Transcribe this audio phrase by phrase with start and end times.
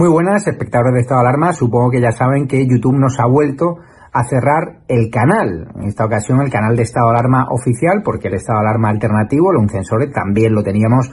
[0.00, 1.52] Muy buenas, espectadores de estado de alarma.
[1.52, 3.76] Supongo que ya saben que YouTube nos ha vuelto
[4.10, 5.72] a cerrar el canal.
[5.74, 8.88] En esta ocasión el canal de estado de alarma oficial, porque el estado de alarma
[8.88, 11.10] alternativo, el censores, también lo teníamos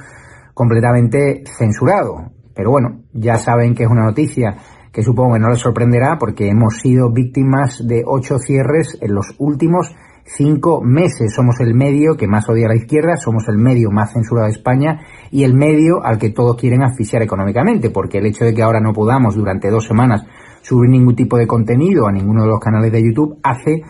[0.54, 2.32] completamente censurado.
[2.56, 4.56] Pero bueno, ya saben que es una noticia
[4.94, 9.36] que supongo que no les sorprenderá porque hemos sido víctimas de ocho cierres en los
[9.38, 9.94] últimos
[10.28, 11.34] cinco meses.
[11.34, 14.54] Somos el medio que más odia a la izquierda, somos el medio más censurado de
[14.54, 15.00] España
[15.32, 18.80] y el medio al que todos quieren asfixiar económicamente, porque el hecho de que ahora
[18.80, 20.26] no podamos durante dos semanas
[20.62, 23.82] subir ningún tipo de contenido a ninguno de los canales de YouTube hace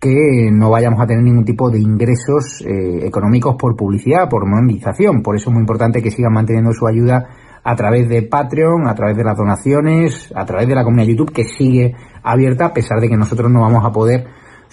[0.00, 5.22] que no vayamos a tener ningún tipo de ingresos eh, económicos por publicidad, por monetización.
[5.22, 7.26] Por eso es muy importante que sigan manteniendo su ayuda
[7.62, 11.32] a través de Patreon, a través de las donaciones, a través de la comunidad YouTube
[11.32, 14.26] que sigue abierta a pesar de que nosotros no vamos a poder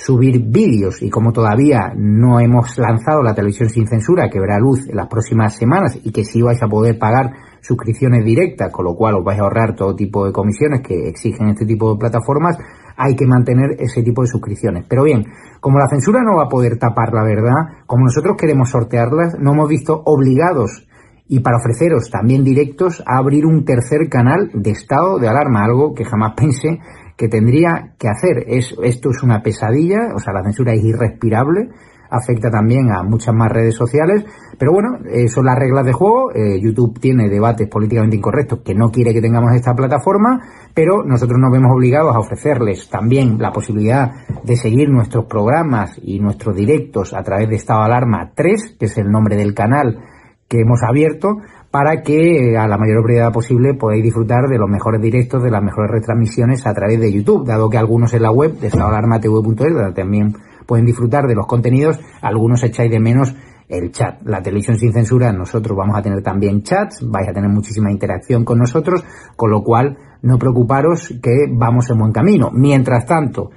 [0.04, 4.88] subir vídeos y como todavía no hemos lanzado la televisión sin censura que verá luz
[4.92, 9.16] las próximas semanas y que sí vais a poder pagar suscripciones directas, con lo cual
[9.20, 12.58] os vais a ahorrar todo tipo de comisiones que exigen este tipo de plataformas,
[12.98, 14.86] hay que mantener ese tipo de suscripciones.
[14.90, 15.24] Pero bien,
[15.60, 19.54] como la censura no va a poder tapar la verdad, como nosotros queremos sortearlas, no
[19.54, 20.88] hemos visto obligados
[21.28, 25.94] y para ofreceros también directos a abrir un tercer canal de estado de alarma, algo
[25.94, 26.80] que jamás pensé
[27.22, 28.46] que tendría que hacer.
[28.48, 31.70] Es, esto es una pesadilla, o sea, la censura es irrespirable,
[32.10, 34.26] afecta también a muchas más redes sociales,
[34.58, 36.32] pero bueno, eh, son las reglas de juego.
[36.34, 40.42] Eh, YouTube tiene debates políticamente incorrectos que no quiere que tengamos esta plataforma,
[40.74, 44.12] pero nosotros nos vemos obligados a ofrecerles también la posibilidad
[44.44, 48.98] de seguir nuestros programas y nuestros directos a través de Estado Alarma 3, que es
[48.98, 50.00] el nombre del canal
[50.48, 51.38] que hemos abierto,
[51.72, 55.64] para que a la mayor brevedad posible podáis disfrutar de los mejores directos, de las
[55.64, 60.36] mejores retransmisiones a través de YouTube, dado que algunos en la web de estadoalarmatv.es, también
[60.66, 63.34] pueden disfrutar de los contenidos, algunos echáis de menos
[63.70, 67.50] el chat, la televisión sin censura, nosotros vamos a tener también chats, vais a tener
[67.50, 69.04] muchísima interacción con nosotros,
[69.38, 72.50] con lo cual no preocuparos que vamos en buen camino.
[72.52, 73.52] Mientras tanto,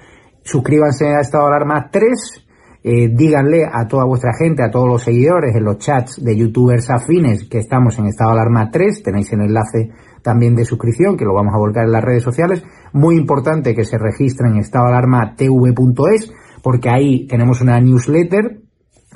[0.44, 2.43] suscríbanse a Estado Alarma 3,
[2.86, 6.90] eh, díganle a toda vuestra gente, a todos los seguidores en los chats de youtubers
[6.90, 9.90] afines que estamos en estado alarma 3, tenéis el enlace
[10.22, 12.62] también de suscripción que lo vamos a volcar en las redes sociales.
[12.92, 16.30] Muy importante que se registren en estado de alarma tv.es
[16.62, 18.60] porque ahí tenemos una newsletter,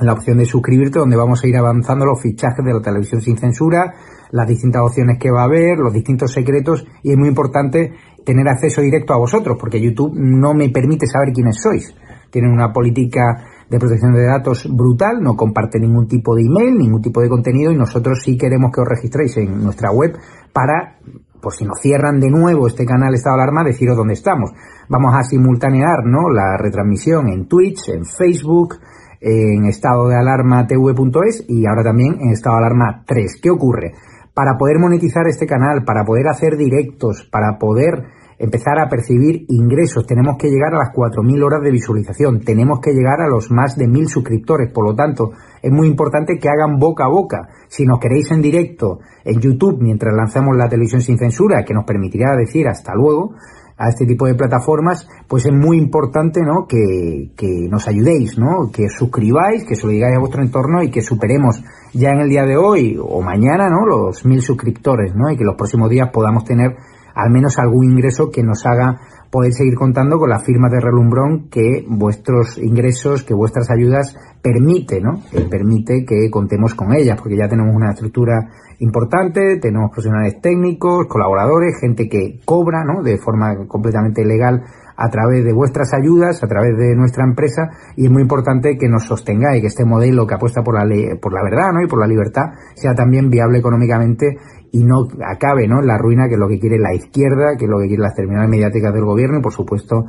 [0.00, 3.37] la opción de suscribirte donde vamos a ir avanzando los fichajes de la televisión sin
[3.37, 3.93] censura,
[4.31, 7.93] las distintas opciones que va a haber, los distintos secretos y es muy importante
[8.25, 11.95] tener acceso directo a vosotros porque YouTube no me permite saber quiénes sois.
[12.31, 17.03] Tienen una política de protección de datos brutal, no comparte ningún tipo de email, ningún
[17.03, 20.17] tipo de contenido y nosotros sí queremos que os registréis en nuestra web
[20.53, 20.99] para,
[21.41, 24.53] por si nos cierran de nuevo este canal Estado de Alarma, deciros dónde estamos.
[24.89, 26.31] Vamos a simultanear ¿no?
[26.31, 28.77] la retransmisión en Twitch, en Facebook,
[29.21, 33.41] en estado de alarma tv.es y ahora también en estado de alarma 3.
[33.43, 33.95] ¿Qué ocurre?
[34.33, 38.05] Para poder monetizar este canal, para poder hacer directos, para poder
[38.38, 40.06] empezar a percibir ingresos.
[40.06, 42.41] Tenemos que llegar a las 4.000 horas de visualización.
[42.41, 44.71] Tenemos que llegar a los más de 1.000 suscriptores.
[44.72, 45.32] Por lo tanto,
[45.62, 47.49] es muy importante que hagan boca a boca.
[47.69, 51.84] Si nos queréis en directo en YouTube mientras lanzamos la televisión sin censura, que nos
[51.84, 53.34] permitirá decir hasta luego,
[53.78, 56.66] a este tipo de plataformas, pues es muy importante, ¿no?
[56.66, 58.72] Que, que nos ayudéis, ¿no?
[58.72, 61.62] Que suscribáis, que se lo digáis a vuestro entorno y que superemos
[61.93, 63.87] ya en el día de hoy o mañana, ¿no?
[63.87, 65.31] Los mil suscriptores, ¿no?
[65.31, 66.76] Y que los próximos días podamos tener
[67.19, 71.49] al menos algún ingreso que nos haga poder seguir contando con la firma de relumbrón
[71.51, 75.21] que vuestros ingresos, que vuestras ayudas permite, ¿no?
[75.51, 78.49] permite que contemos con ellas, porque ya tenemos una estructura
[78.79, 83.03] importante, tenemos profesionales técnicos, colaboradores, gente que cobra, ¿no?
[83.03, 84.62] De forma completamente legal
[84.97, 88.88] a través de vuestras ayudas, a través de nuestra empresa, y es muy importante que
[88.88, 91.82] nos sostengáis, que este modelo que apuesta por la ley, por la verdad, ¿no?
[91.82, 94.38] Y por la libertad sea también viable económicamente
[94.73, 95.81] y no acabe ¿no?
[95.81, 98.15] la ruina que es lo que quiere la izquierda, que es lo que quiere las
[98.15, 100.05] terminales mediáticas del gobierno y por supuesto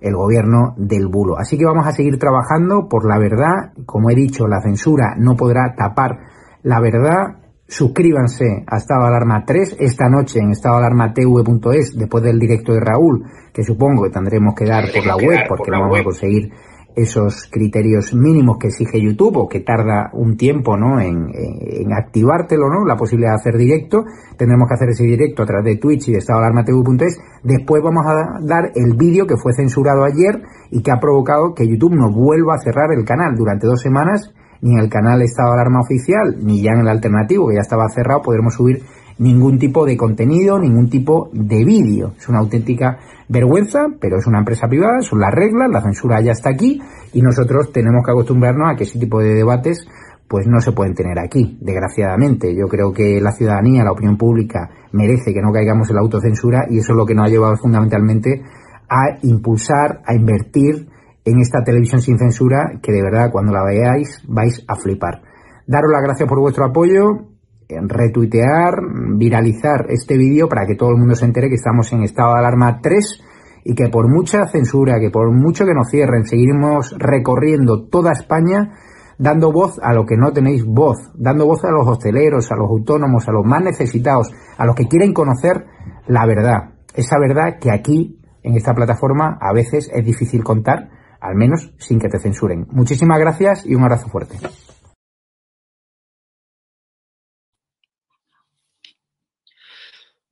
[0.00, 1.38] el gobierno del bulo.
[1.38, 3.72] Así que vamos a seguir trabajando por la verdad.
[3.86, 6.18] Como he dicho, la censura no podrá tapar
[6.62, 7.38] la verdad.
[7.66, 13.62] Suscríbanse a Estado Alarma 3 esta noche en estadoalarmatv.es después del directo de Raúl, que
[13.62, 16.52] supongo que tendremos que dar por la web porque lo vamos a conseguir
[16.94, 21.00] esos criterios mínimos que exige YouTube o que tarda un tiempo ¿no?
[21.00, 22.84] en, en, activártelo, ¿no?
[22.84, 24.04] la posibilidad de hacer directo.
[24.36, 27.18] Tendremos que hacer ese directo a través de Twitch y de estadoalarmatv.es.
[27.42, 31.66] Después vamos a dar el vídeo que fue censurado ayer y que ha provocado que
[31.66, 34.32] YouTube nos vuelva a cerrar el canal durante dos semanas.
[34.60, 37.62] Ni en el canal Estado de Alarma Oficial, ni ya en el alternativo, que ya
[37.62, 38.84] estaba cerrado, podremos subir
[39.18, 42.12] ningún tipo de contenido, ningún tipo de vídeo.
[42.18, 42.98] Es una auténtica
[43.28, 46.80] vergüenza, pero es una empresa privada, son las reglas, la censura ya está aquí
[47.12, 49.86] y nosotros tenemos que acostumbrarnos a que ese tipo de debates
[50.28, 52.54] pues no se pueden tener aquí, desgraciadamente.
[52.56, 56.66] Yo creo que la ciudadanía, la opinión pública, merece que no caigamos en la autocensura
[56.70, 58.42] y eso es lo que nos ha llevado fundamentalmente
[58.88, 60.88] a impulsar, a invertir
[61.24, 65.22] en esta televisión sin censura que de verdad cuando la veáis vais a flipar.
[65.66, 67.31] Daros las gracias por vuestro apoyo,
[67.80, 68.74] retuitear,
[69.16, 72.38] viralizar este vídeo para que todo el mundo se entere que estamos en estado de
[72.40, 73.22] alarma 3
[73.64, 78.72] y que por mucha censura, que por mucho que nos cierren, seguiremos recorriendo toda España
[79.18, 82.68] dando voz a lo que no tenéis voz, dando voz a los hosteleros, a los
[82.68, 85.64] autónomos, a los más necesitados, a los que quieren conocer
[86.08, 86.74] la verdad.
[86.94, 90.90] Esa verdad que aquí, en esta plataforma, a veces es difícil contar,
[91.20, 92.66] al menos sin que te censuren.
[92.70, 94.38] Muchísimas gracias y un abrazo fuerte.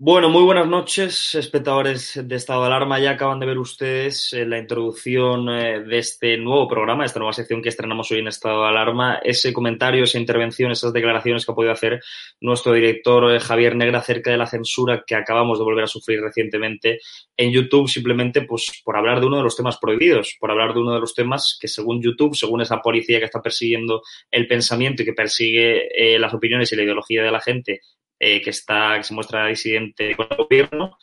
[0.02, 2.98] Bueno, muy buenas noches, espectadores de Estado de Alarma.
[2.98, 7.34] Ya acaban de ver ustedes eh, la introducción eh, de este nuevo programa, esta nueva
[7.34, 9.20] sección que estrenamos hoy en Estado de Alarma.
[9.22, 12.00] Ese comentario, esa intervención, esas declaraciones que ha podido hacer
[12.40, 16.22] nuestro director eh, Javier Negra acerca de la censura que acabamos de volver a sufrir
[16.22, 17.00] recientemente
[17.36, 20.80] en YouTube, simplemente pues, por hablar de uno de los temas prohibidos, por hablar de
[20.80, 24.00] uno de los temas que según YouTube, según esa policía que está persiguiendo
[24.30, 27.80] el pensamiento y que persigue las opiniones y la ideología de la gente,
[28.22, 30.98] eh, que está, que se muestra disidente con el gobierno,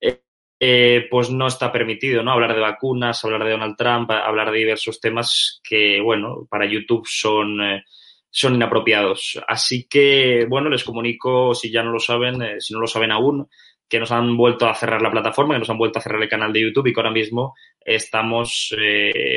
[0.00, 0.22] eh,
[0.58, 2.32] eh, pues no está permitido, ¿no?
[2.32, 7.06] Hablar de vacunas, hablar de Donald Trump, hablar de diversos temas que, bueno, para YouTube
[7.06, 7.58] son,
[8.30, 9.38] son inapropiados.
[9.46, 13.46] Así que, bueno, les comunico, si ya no lo saben, si no lo saben aún,
[13.86, 16.28] que nos han vuelto a cerrar la plataforma, que nos han vuelto a cerrar el
[16.30, 18.74] canal de YouTube y que ahora mismo estamos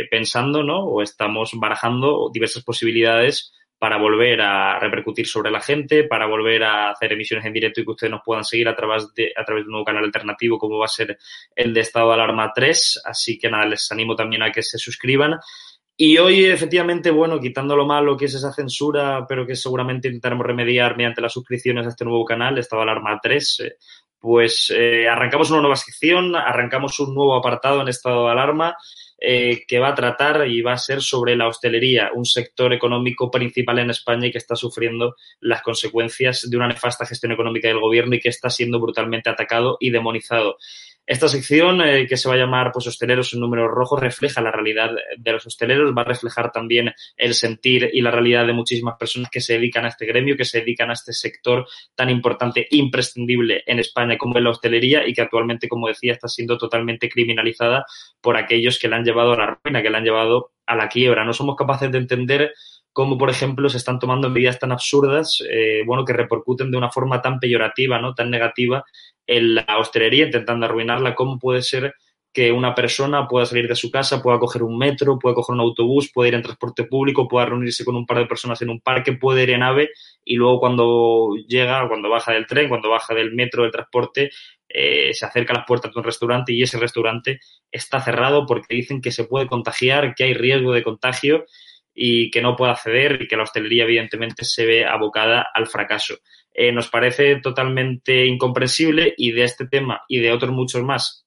[0.10, 0.86] pensando, ¿no?
[0.86, 3.52] O estamos barajando diversas posibilidades
[3.86, 7.86] para volver a repercutir sobre la gente, para volver a hacer emisiones en directo y
[7.86, 10.58] que ustedes nos puedan seguir a través de, a través de un nuevo canal alternativo
[10.58, 11.20] como va a ser
[11.56, 13.04] el de Estado de Alarma 3.
[13.06, 15.36] Así que nada, les animo también a que se suscriban.
[15.96, 20.48] Y hoy, efectivamente, bueno, quitando lo malo que es esa censura, pero que seguramente intentaremos
[20.48, 23.76] remediar mediante las suscripciones a este nuevo canal, Estado de Alarma 3, eh,
[24.18, 28.76] pues eh, arrancamos una nueva sección, arrancamos un nuevo apartado en Estado de Alarma
[29.18, 33.32] eh, que va a tratar y va a ser sobre la hostelería, un sector económico
[33.32, 37.80] principal en España y que está sufriendo las consecuencias de una nefasta gestión económica del
[37.80, 40.58] gobierno y que está siendo brutalmente atacado y demonizado.
[41.08, 44.52] Esta sección, eh, que se va a llamar pues, Hosteleros en números rojos, refleja la
[44.52, 48.98] realidad de los hosteleros, va a reflejar también el sentir y la realidad de muchísimas
[48.98, 52.68] personas que se dedican a este gremio, que se dedican a este sector tan importante,
[52.72, 57.08] imprescindible en España como es la hostelería y que actualmente, como decía, está siendo totalmente
[57.08, 57.86] criminalizada
[58.20, 60.90] por aquellos que la han llevado a la ruina, que la han llevado a la
[60.90, 61.24] quiebra.
[61.24, 62.54] No somos capaces de entender
[62.96, 66.90] cómo, por ejemplo, se están tomando medidas tan absurdas, eh, bueno, que repercuten de una
[66.90, 68.16] forma tan peyorativa, ¿no?
[68.16, 68.86] Tan negativa
[69.28, 71.94] en la hostelería, intentando arruinarla, cómo puede ser
[72.32, 75.60] que una persona pueda salir de su casa, pueda coger un metro, pueda coger un
[75.60, 78.80] autobús, pueda ir en transporte público, pueda reunirse con un par de personas en un
[78.80, 79.90] parque, puede ir en ave
[80.24, 84.32] y luego cuando llega, cuando baja del tren, cuando baja del metro, del transporte,
[84.70, 88.74] eh, se acerca a las puertas de un restaurante y ese restaurante está cerrado porque
[88.74, 91.44] dicen que se puede contagiar, que hay riesgo de contagio
[91.96, 96.18] y que no puede acceder y que la hostelería evidentemente se ve abocada al fracaso.
[96.54, 101.26] Eh, nos parece totalmente incomprensible y de este tema y de otros muchos más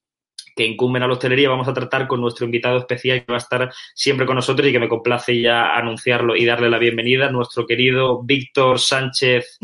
[0.55, 3.41] que incumben a la hostelería vamos a tratar con nuestro invitado especial que va a
[3.41, 7.65] estar siempre con nosotros y que me complace ya anunciarlo y darle la bienvenida, nuestro
[7.65, 9.57] querido Víctor Sánchez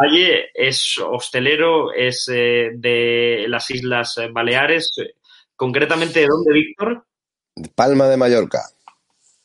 [0.00, 4.94] Valle, es hostelero, es eh, de las Islas Baleares,
[5.54, 7.04] concretamente ¿de dónde, Víctor?
[7.74, 8.60] Palma de Mallorca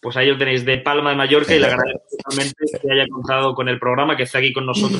[0.05, 3.55] pues ahí lo tenéis de Palma de Mallorca y le agradezco totalmente que haya contado
[3.55, 4.99] con el programa, que esté aquí con nosotros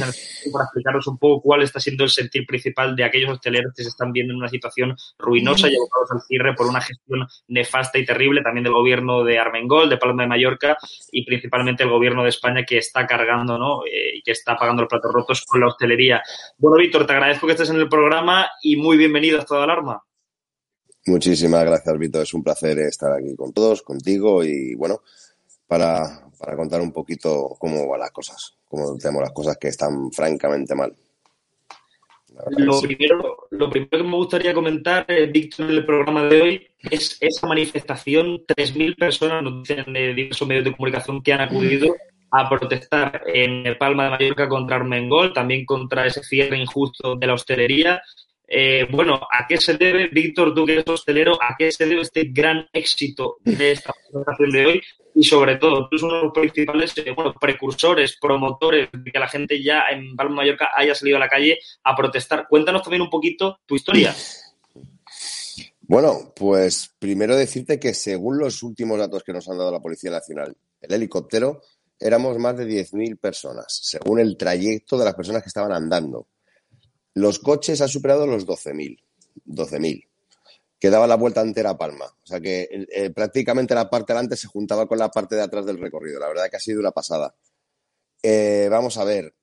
[0.51, 3.89] para explicaros un poco cuál está siendo el sentir principal de aquellos hosteleros que se
[3.89, 8.05] están viendo en una situación ruinosa y abocados al cierre por una gestión nefasta y
[8.07, 10.75] terrible también del gobierno de Armengol, de Palma de Mallorca
[11.11, 13.85] y principalmente el gobierno de España que está cargando ¿no?
[13.85, 16.23] Eh, y que está pagando los platos rotos con la hostelería.
[16.57, 20.01] Bueno, Víctor, te agradezco que estés en el programa y muy bienvenido a Estado Alarma.
[21.07, 22.23] Muchísimas gracias, Víctor.
[22.23, 25.01] Es un placer estar aquí con todos, contigo y bueno,
[25.67, 30.11] para, para contar un poquito cómo van las cosas, cómo tenemos las cosas que están
[30.11, 30.95] francamente mal.
[32.57, 36.67] Lo primero, lo primero que me gustaría comentar, eh, Víctor, en el programa de hoy
[36.81, 38.45] es esa manifestación.
[38.45, 41.95] 3.000 personas, nos dicen de diversos medios de comunicación que han acudido
[42.31, 47.35] a protestar en Palma de Mallorca contra Armengol, también contra ese cierre injusto de la
[47.35, 48.01] hostelería
[48.47, 52.01] eh, bueno, ¿a qué se debe, Víctor, tú que eres hostelero, a qué se debe
[52.01, 54.81] este gran éxito de esta presentación de hoy?
[55.15, 59.19] Y sobre todo, tú eres uno de los principales eh, bueno, precursores, promotores de que
[59.19, 62.47] la gente ya en Palma Mallorca haya salido a la calle a protestar.
[62.49, 64.13] Cuéntanos también un poquito tu historia.
[65.87, 70.11] Bueno, pues primero decirte que según los últimos datos que nos han dado la Policía
[70.11, 71.61] Nacional, el helicóptero
[71.99, 76.27] éramos más de 10.000 personas, según el trayecto de las personas que estaban andando.
[77.15, 79.01] Los coches han superado los 12.000.
[79.47, 80.07] 12.000.
[80.77, 82.05] Que daba la vuelta entera a Palma.
[82.05, 85.65] O sea que eh, prácticamente la parte delante se juntaba con la parte de atrás
[85.65, 86.19] del recorrido.
[86.19, 87.33] La verdad que ha sido una pasada.
[88.21, 89.33] Eh, vamos a ver.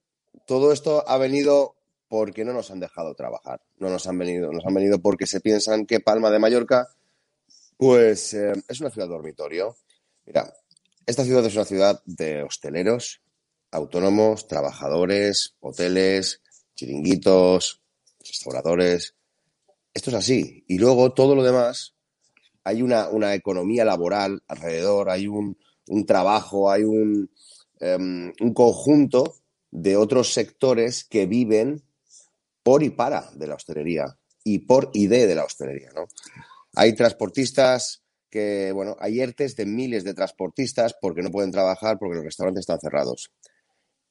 [0.47, 1.75] Todo esto ha venido
[2.09, 3.62] porque no nos han dejado trabajar.
[3.79, 6.88] No nos han venido, nos han venido porque se piensan que Palma de Mallorca,
[7.79, 9.76] pues eh, es una ciudad dormitorio.
[10.26, 10.52] Mira,
[11.07, 13.23] esta ciudad es una ciudad de hosteleros,
[13.71, 16.43] autónomos, trabajadores, hoteles,
[16.75, 17.83] chiringuitos,
[18.21, 19.14] restauradores.
[19.95, 20.64] Esto es así.
[20.69, 21.95] Y luego todo lo demás,
[22.64, 27.31] hay una, una economía laboral alrededor, hay un, un trabajo, hay un,
[27.81, 29.35] um, un conjunto
[29.71, 31.83] de otros sectores que viven
[32.62, 36.07] por y para de la hostelería y por y de, de la hostelería, ¿no?
[36.75, 42.17] Hay transportistas que, bueno, hay ERTES de miles de transportistas porque no pueden trabajar porque
[42.17, 43.31] los restaurantes están cerrados.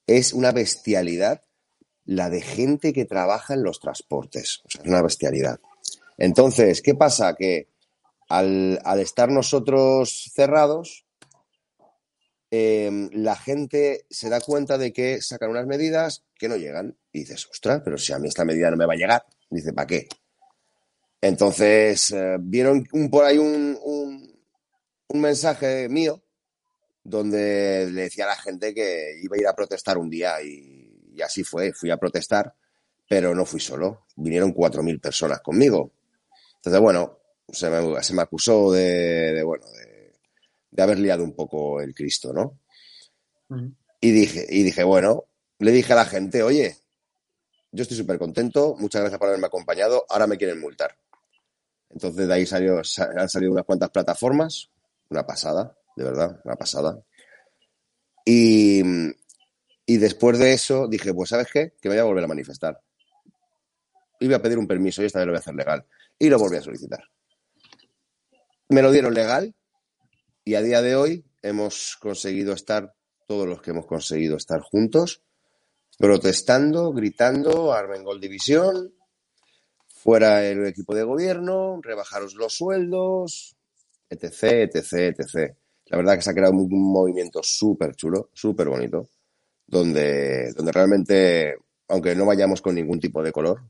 [0.05, 1.41] Es una bestialidad
[2.05, 4.61] la de gente que trabaja en los transportes.
[4.65, 5.59] O sea, es una bestialidad.
[6.17, 7.35] Entonces, ¿qué pasa?
[7.35, 7.67] Que
[8.29, 11.05] al, estar nosotros cerrados,
[12.49, 16.97] eh, la gente se da cuenta de que sacan unas medidas que no llegan.
[17.11, 19.25] Y dices, ostras, pero si a mí esta medida no me va a llegar.
[19.49, 20.07] Dice, ¿para qué?
[21.19, 24.39] Entonces, eh, vieron un, por ahí un, un,
[25.07, 26.23] un, mensaje mío
[27.03, 30.80] donde le decía a la gente que iba a ir a protestar un día y,
[31.13, 31.73] y así fue.
[31.73, 32.53] Fui a protestar,
[33.07, 34.05] pero no fui solo.
[34.15, 35.91] Vinieron 4.000 personas conmigo.
[36.55, 40.13] Entonces, bueno, se me, se me acusó de, de bueno, de,
[40.71, 42.59] de haber liado un poco el Cristo, ¿no?
[43.49, 43.75] Uh -huh.
[43.99, 45.25] Y dije, y dije, bueno,
[45.59, 46.75] le dije a la gente, oye,
[47.71, 50.97] yo estoy súper contento, muchas gracias por haberme acompañado, ahora me quieren multar.
[51.89, 54.69] Entonces de ahí salió, han salido unas cuantas plataformas,
[55.09, 56.99] una pasada, de verdad, una pasada.
[58.25, 58.81] Y,
[59.85, 61.73] y después de eso dije, pues ¿sabes qué?
[61.81, 62.79] Que me voy a volver a manifestar.
[64.19, 65.85] Y voy a pedir un permiso y esta vez lo voy a hacer legal.
[66.19, 67.03] Y lo volví a solicitar.
[68.69, 69.55] Me lo dieron legal
[70.45, 72.93] y a día de hoy hemos conseguido estar,
[73.27, 75.23] todos los que hemos conseguido estar juntos,
[75.97, 78.93] protestando, gritando, Armengol División,
[79.87, 83.55] fuera el equipo de gobierno, rebajaros los sueldos,
[84.09, 85.55] etc, etc, etc.
[85.87, 89.09] La verdad que se ha creado un, un movimiento súper chulo, súper bonito,
[89.71, 91.55] donde, donde realmente,
[91.87, 93.63] aunque no vayamos con ningún tipo de color,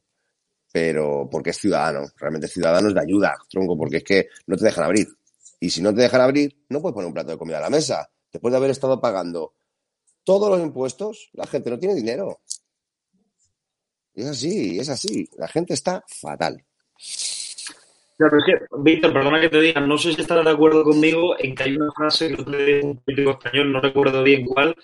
[0.72, 4.86] pero porque es ciudadano, realmente ciudadanos de ayuda, tronco, porque es que no te dejan
[4.86, 5.08] abrir.
[5.60, 7.70] Y si no te dejan abrir, no puedes poner un plato de comida a la
[7.70, 8.10] mesa.
[8.34, 9.54] Después de haber estado pagando
[10.24, 12.42] todos los impuestos, la gente no tiene dinero.
[14.16, 15.30] Y es así, es así.
[15.38, 16.66] La gente está fatal.
[18.84, 21.76] Víctor, perdona que te diga, no sé si estarás de acuerdo conmigo en que hay
[21.76, 24.76] una frase que de un político español, no recuerdo bien cuál,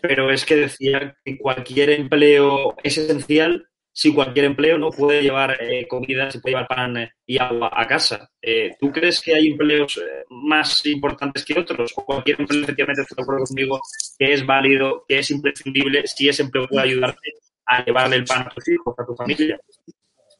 [0.00, 3.68] pero es que decía que cualquier empleo es esencial
[3.98, 7.68] si cualquier empleo no puede llevar eh, comida, se puede llevar pan eh, y agua
[7.72, 8.30] a casa.
[8.40, 11.92] Eh, ¿Tú crees que hay empleos más importantes que otros?
[11.96, 13.80] ¿O cualquier empleo, efectivamente, estoy de acuerdo conmigo,
[14.16, 17.32] que es válido, que es imprescindible, si ese empleo puede ayudarte
[17.66, 19.58] a llevarle el pan a tus hijos, a tu familia?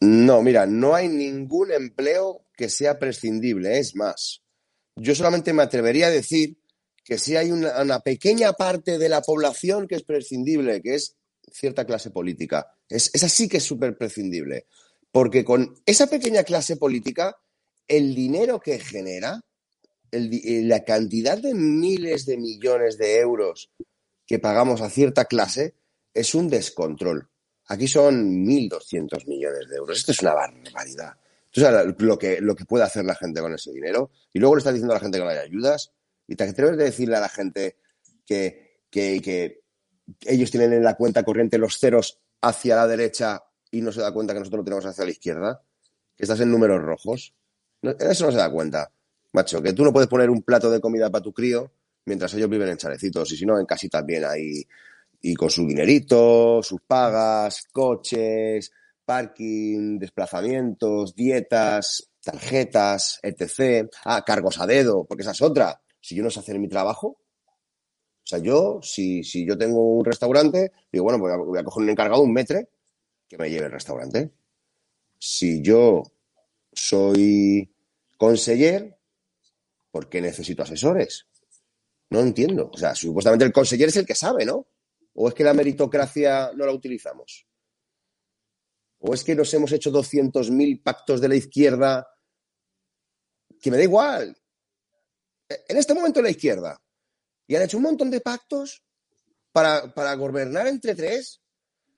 [0.01, 3.79] No, mira, no hay ningún empleo que sea prescindible.
[3.79, 4.43] Es más,
[4.97, 6.59] yo solamente me atrevería a decir
[7.05, 11.17] que sí hay una, pequeña parte de la población que es prescindible, que es
[11.51, 12.67] cierta clase política.
[12.89, 14.67] Es, es así que es súper prescindible.
[15.11, 17.37] Porque con esa pequeña clase política,
[17.87, 19.41] el dinero que genera,
[20.11, 23.71] el, la cantidad de miles de millones de euros
[24.27, 25.75] que pagamos a cierta clase,
[26.13, 27.31] es un descontrol.
[27.69, 29.99] Aquí son 1.200 millones de euros.
[29.99, 31.13] Esto es una barbaridad.
[31.53, 34.61] Entonces, lo que, lo que puede hacer la gente con ese dinero, y luego le
[34.61, 35.93] está diciendo a la gente que no hay ayudas,
[36.27, 37.77] y te atreves de decirle a la gente
[38.27, 39.63] que, que, que
[40.27, 44.13] ellos tienen en la cuenta corriente los ceros hacia la derecha y no se da
[44.13, 45.63] cuenta que nosotros lo tenemos hacia la izquierda,
[46.17, 47.35] que estás en números rojos.
[47.83, 48.91] No, eso no se da cuenta,
[49.33, 51.71] macho, que tú no puedes poner un plato de comida para tu crío
[52.05, 54.67] mientras ellos viven en chalecitos y si no en casi también ahí
[55.21, 58.71] y con su dinerito, sus pagas, coches,
[59.05, 63.89] parking, desplazamientos, dietas, tarjetas, etc.
[64.05, 65.81] Ah, cargos a dedo, porque esa es otra.
[66.01, 70.05] Si yo no sé hacer mi trabajo, o sea, yo, si, si yo tengo un
[70.05, 72.69] restaurante, digo, bueno, pues voy a coger un encargado, un metre,
[73.27, 74.31] que me lleve el restaurante.
[75.19, 76.03] Si yo
[76.73, 77.75] soy
[78.19, 78.99] conseller,
[79.91, 81.27] ¿por qué necesito asesores?
[82.11, 82.71] No entiendo.
[82.73, 84.67] O sea, supuestamente el conseller es el que sabe, ¿no?
[85.21, 87.45] ¿O es que la meritocracia no la utilizamos?
[89.01, 92.09] ¿O es que nos hemos hecho 200.000 pactos de la izquierda?
[93.61, 94.37] Que me da igual.
[95.49, 96.81] En este momento la izquierda.
[97.49, 98.85] Y han hecho un montón de pactos
[99.51, 101.43] para, para gobernar entre tres,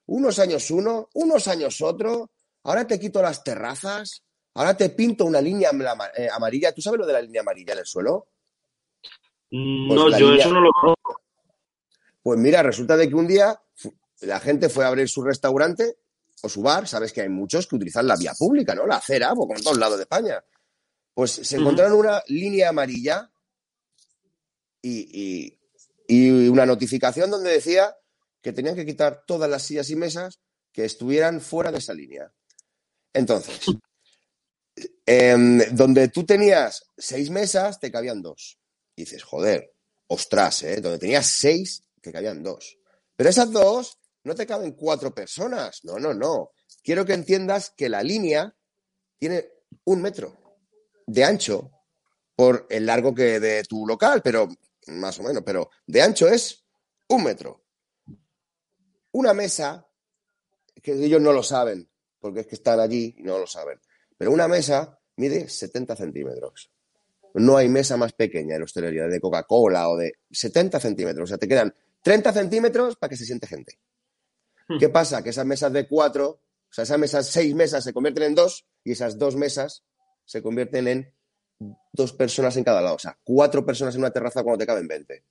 [0.07, 2.31] unos años uno, unos años otro,
[2.63, 4.23] ahora te quito las terrazas,
[4.55, 5.69] ahora te pinto una línea
[6.17, 6.73] eh, amarilla.
[6.73, 8.29] ¿Tú sabes lo de la línea amarilla en el suelo?
[9.51, 11.21] Mm, pues no, yo eso no lo conozco.
[12.21, 13.59] Pues mira, resulta de que un día
[14.21, 15.97] la gente fue a abrir su restaurante
[16.43, 18.85] o su bar, sabes que hay muchos que utilizan la vía pública, ¿no?
[18.85, 20.43] La acera, pues, como en todos lados de España.
[21.13, 23.29] Pues se encontraron una línea amarilla
[24.81, 25.57] y,
[26.49, 27.95] una notificación donde decía
[28.41, 30.39] que tenían que quitar todas las sillas y mesas
[30.71, 32.33] que estuvieran fuera de esa línea.
[33.13, 33.59] Entonces,
[35.05, 38.57] em, donde tú tenías seis mesas, te cabían dos.
[38.95, 39.73] Y dices, joder,
[40.07, 40.81] ostras, ¿eh?
[40.81, 42.77] Donde tenías seis, te cabían dos.
[43.15, 45.83] Pero esas dos no te caben cuatro personas.
[45.83, 46.51] No, no, no.
[46.83, 48.55] Quiero que entiendas que la línea
[49.17, 49.49] tiene
[49.85, 50.57] un metro
[51.05, 51.71] de ancho
[52.35, 54.49] por el largo que de tu local, pero
[54.87, 56.63] más o menos, pero de ancho es
[57.09, 57.63] un metro.
[59.11, 59.85] Una mesa,
[60.81, 61.89] que ellos no lo saben,
[62.19, 63.79] porque es que están allí y no lo saben,
[64.17, 66.71] pero una mesa mide 70 centímetros.
[67.33, 71.23] No hay mesa más pequeña en hostelería de Coca-Cola o de 70 centímetros.
[71.23, 73.79] O sea, te quedan 30 centímetros para que se siente gente.
[74.67, 74.77] Hmm.
[74.79, 75.23] ¿Qué pasa?
[75.23, 78.65] Que esas mesas de cuatro, o sea, esas mesas, seis mesas se convierten en dos
[78.83, 79.83] y esas dos mesas
[80.25, 81.13] se convierten en
[81.91, 82.95] dos personas en cada lado.
[82.95, 85.23] O sea, cuatro personas en una terraza cuando te caben 20.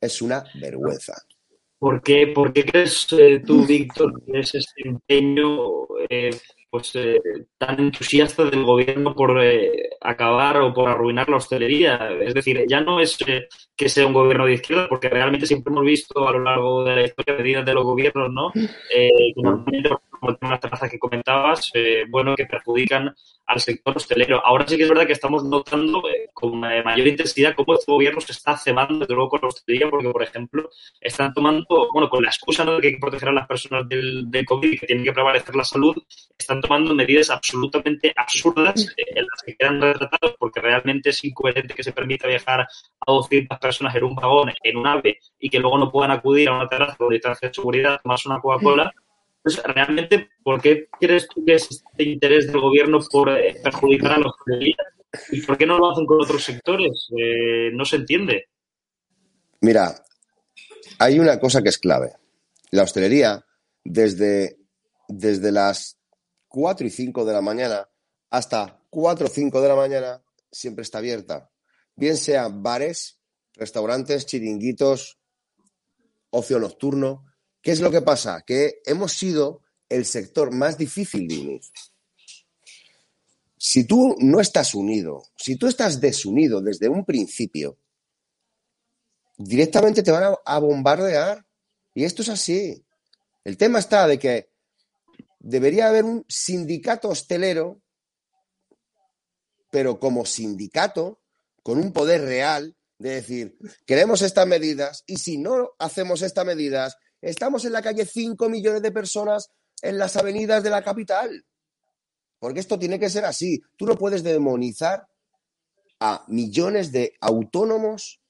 [0.00, 1.14] Es una vergüenza.
[1.78, 6.30] ¿Por qué, por qué crees eh, tú, Víctor, que es este empeño eh,
[6.70, 7.20] pues, eh,
[7.56, 12.10] tan entusiasta del gobierno por eh, acabar o por arruinar la hostelería.
[12.20, 15.72] Es decir, ya no es eh, que sea un gobierno de izquierda, porque realmente siempre
[15.72, 18.52] hemos visto a lo largo de la historia medidas de los gobiernos, ¿no?
[18.52, 21.72] que normalmente, como las terrazas que comentabas,
[22.08, 23.14] bueno, que perjudican
[23.46, 24.44] al sector hostelero.
[24.44, 26.02] Ahora sí que es verdad que estamos notando
[26.34, 30.10] con mayor intensidad cómo este gobierno se está cebando, desde luego, con la hostelería, porque,
[30.10, 30.68] por ejemplo,
[31.00, 32.76] están tomando, bueno, con la excusa ¿no?
[32.76, 35.12] de que hay que proteger a las personas del, del COVID y que tienen que
[35.12, 35.96] prevalecer la salud,
[36.38, 41.74] están tomando medidas absolutamente absurdas eh, en las que quedan retratados porque realmente es incoherente
[41.74, 45.58] que se permita viajar a 200 personas en un vagón, en un ave, y que
[45.58, 48.92] luego no puedan acudir a una terraza con distancia de seguridad, más una Coca-Cola.
[49.42, 54.12] Pues realmente, ¿por qué crees tú que es este interés del gobierno por eh, perjudicar
[54.12, 54.76] a los hostelería?
[55.30, 57.08] ¿Y por qué no lo hacen con otros sectores?
[57.16, 58.48] Eh, no se entiende.
[59.60, 60.04] Mira,
[60.98, 62.12] hay una cosa que es clave.
[62.70, 63.44] La hostelería,
[63.84, 64.58] desde,
[65.08, 65.98] desde las
[66.48, 67.88] 4 y 5 de la mañana
[68.30, 71.50] hasta 4 o 5 de la mañana siempre está abierta.
[71.96, 73.18] Bien sean bares,
[73.54, 75.18] restaurantes, chiringuitos,
[76.30, 77.24] ocio nocturno.
[77.62, 78.42] ¿Qué es lo que pasa?
[78.46, 81.60] Que hemos sido el sector más difícil de unir.
[83.56, 87.78] Si tú no estás unido, si tú estás desunido desde un principio,
[89.38, 91.46] directamente te van a, bombardear.
[91.94, 92.84] Y esto es así.
[93.44, 94.50] El tema está de que
[95.38, 97.80] debería haber un sindicato hostelero,
[99.70, 101.20] pero como sindicato,
[101.62, 106.96] con un poder real de decir, queremos estas medidas y si no hacemos estas medidas,
[107.20, 109.50] estamos en la calle 5 millones de personas
[109.82, 111.44] en las avenidas de la capital.
[112.38, 113.60] Porque esto tiene que ser así.
[113.76, 115.08] Tú no puedes demonizar
[116.00, 118.20] a millones de autónomos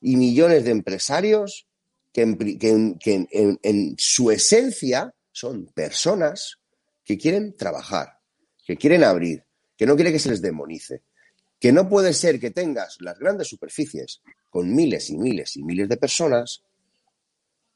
[0.00, 1.68] y millones de empresarios
[2.12, 6.58] que en su esencia son personas
[7.04, 8.18] que quieren trabajar,
[8.64, 9.44] que quieren abrir,
[9.76, 11.02] que no quieren que se les demonice.
[11.58, 15.88] Que no puede ser que tengas las grandes superficies con miles y miles y miles
[15.88, 16.62] de personas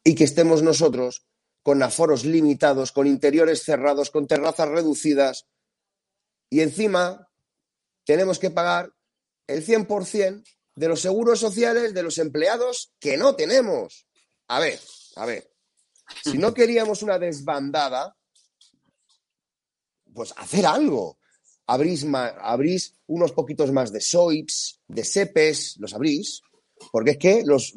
[0.05, 1.27] y que estemos nosotros
[1.63, 5.47] con aforos limitados, con interiores cerrados, con terrazas reducidas
[6.51, 7.29] y encima
[8.05, 8.93] tenemos que pagar
[9.49, 10.45] el 100%
[10.77, 14.07] de los seguros sociales de los empleados que no tenemos.
[14.49, 14.79] A ver,
[15.17, 15.51] a ver,
[16.23, 18.17] si no queríamos una desbandada,
[20.13, 21.19] pues hacer algo.
[21.67, 26.43] Abrís, abrís unos poquitos más de SOIPs, de SEPES, los abrís,
[26.93, 27.75] porque es que los,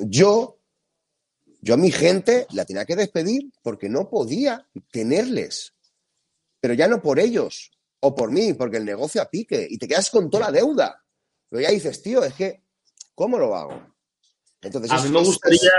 [0.00, 0.59] yo,
[1.62, 5.74] yo a mi gente la tenía que despedir porque no podía tenerles.
[6.60, 7.70] Pero ya no por ellos
[8.00, 11.04] o por mí, porque el negocio a pique y te quedas con toda la deuda.
[11.48, 12.62] Pero ya dices, tío, es que,
[13.14, 13.94] ¿cómo lo hago?
[14.62, 15.70] Entonces, a mí me gustaría,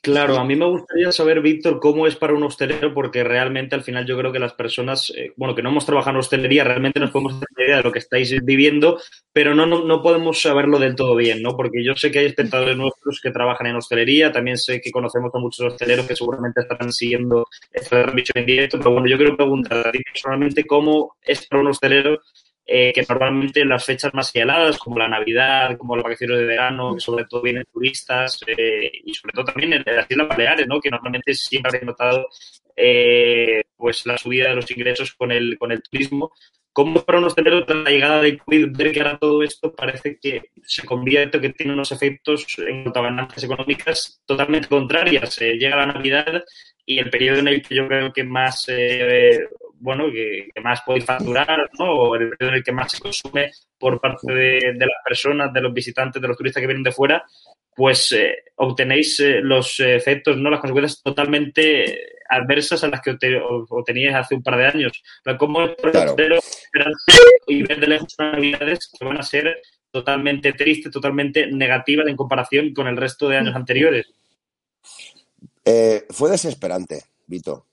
[0.00, 3.82] Claro, a mí me gustaría saber, Víctor, cómo es para un hostelero, porque realmente al
[3.82, 7.00] final yo creo que las personas, eh, bueno, que no hemos trabajado en hostelería, realmente
[7.00, 9.00] nos podemos hacer idea de lo que estáis viviendo,
[9.32, 11.56] pero no, no, podemos saberlo del todo bien, ¿no?
[11.56, 15.34] Porque yo sé que hay espectadores nuestros que trabajan en hostelería, también sé que conocemos
[15.34, 19.36] a muchos hosteleros que seguramente estarán siguiendo esta transmisión en directo, pero bueno, yo quiero
[19.36, 22.20] preguntar a ti personalmente cómo es para un hostelero
[22.64, 26.94] eh, que normalmente las fechas más señaladas, como la Navidad, como las vacaciones de verano,
[26.94, 30.80] que sobre todo vienen turistas, eh, y sobre todo también en las Islas Baleares, ¿no?
[30.80, 32.28] que normalmente siempre habéis notado
[32.76, 36.32] eh, pues la subida de los ingresos con el, con el turismo.
[36.72, 40.52] ¿Cómo para unos tener la llegada de COVID, ver que ahora todo esto parece que
[40.62, 45.38] se convierte, que tiene unos efectos en cuanto a ganancias económicas totalmente contrarias?
[45.38, 46.42] llega la Navidad
[46.86, 48.66] y el periodo en el que yo creo que más
[49.82, 51.92] bueno, que, más podéis facturar, ¿no?
[51.92, 55.60] O el periodo en el que más se consume por parte de, las personas, de
[55.60, 57.24] los visitantes, de los turistas que vienen de fuera,
[57.74, 60.50] pues eh, obtenéis eh, los efectos, ¿no?
[60.50, 63.18] Las consecuencias totalmente adversas a las que
[63.84, 65.02] teníais hace un par de años.
[65.36, 66.14] ¿Cómo es claro.
[67.48, 72.72] y ver de lejos navidades que van a ser totalmente tristes, totalmente negativas en comparación
[72.72, 74.06] con el resto de años anteriores?
[75.64, 77.66] Eh, fue desesperante, Vito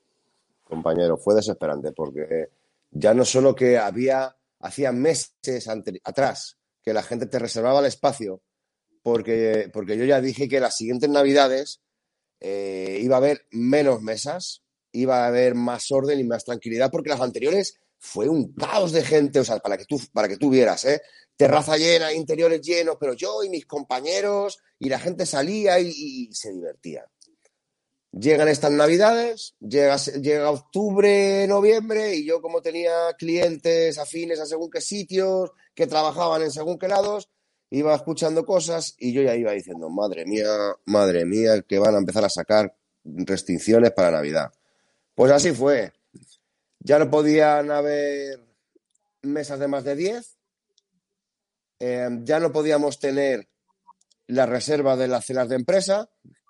[0.70, 2.50] compañero, fue desesperante porque
[2.92, 5.68] ya no solo que había, hacía meses
[6.04, 8.42] atrás que la gente te reservaba el espacio,
[9.04, 11.82] porque, porque yo ya dije que las siguientes navidades
[12.40, 17.10] eh, iba a haber menos mesas, iba a haber más orden y más tranquilidad, porque
[17.10, 20.50] las anteriores fue un caos de gente, o sea, para que tú, para que tú
[20.50, 21.02] vieras, ¿eh?
[21.36, 26.52] Terraza llena, interiores llenos, pero yo y mis compañeros, y la gente salía y se
[26.52, 27.06] divertía.
[28.12, 34.82] Llegan estas navidades, llega, octubre, noviembre, y yo como tenía clientes afines a según qué
[34.82, 37.30] sitios, que trabajaban en según qué lados,
[37.70, 40.50] iba escuchando cosas y yo ya iba diciendo, madre mía,
[40.86, 44.52] madre mía, que van a empezar a sacar restricciones para Navidad.
[45.14, 45.94] Pues así fue.
[46.80, 48.40] Ya no podían haber
[49.22, 50.38] mesas de más de 10,
[51.80, 53.48] eh, ya no podíamos tener
[54.28, 56.10] la reserva de las cenas de empresa,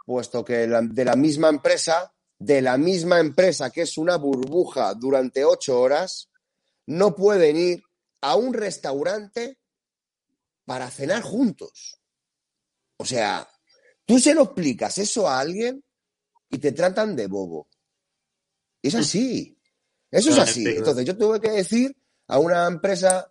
[0.09, 5.45] puesto que de la misma empresa, de la misma empresa que es una burbuja durante
[5.45, 6.31] ocho horas,
[6.87, 7.83] no pueden ir
[8.21, 9.59] a un restaurante
[10.65, 12.01] para cenar juntos.
[12.97, 13.47] O sea,
[14.03, 15.85] tú se lo explicas eso a alguien
[16.49, 17.67] y te tratan de bobo.
[18.81, 19.55] Es así.
[20.09, 20.65] Eso es así.
[20.65, 21.95] Entonces yo tuve que decir
[22.29, 23.29] a una empresa,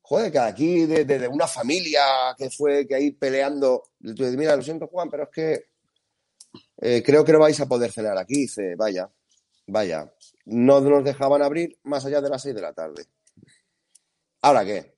[0.00, 2.04] joder, que aquí de, una familia
[2.38, 5.73] que fue que ahí peleando, mira, lo siento Juan, pero es que
[6.78, 8.42] eh, creo que no vais a poder cenar aquí.
[8.42, 9.10] Dice, vaya,
[9.66, 10.12] vaya.
[10.46, 13.06] No nos dejaban abrir más allá de las 6 de la tarde.
[14.42, 14.94] ¿Ahora qué?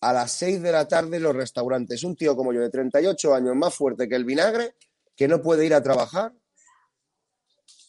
[0.00, 3.56] A las 6 de la tarde los restaurantes, un tío como yo de 38 años,
[3.56, 4.74] más fuerte que el vinagre,
[5.16, 6.32] que no puede ir a trabajar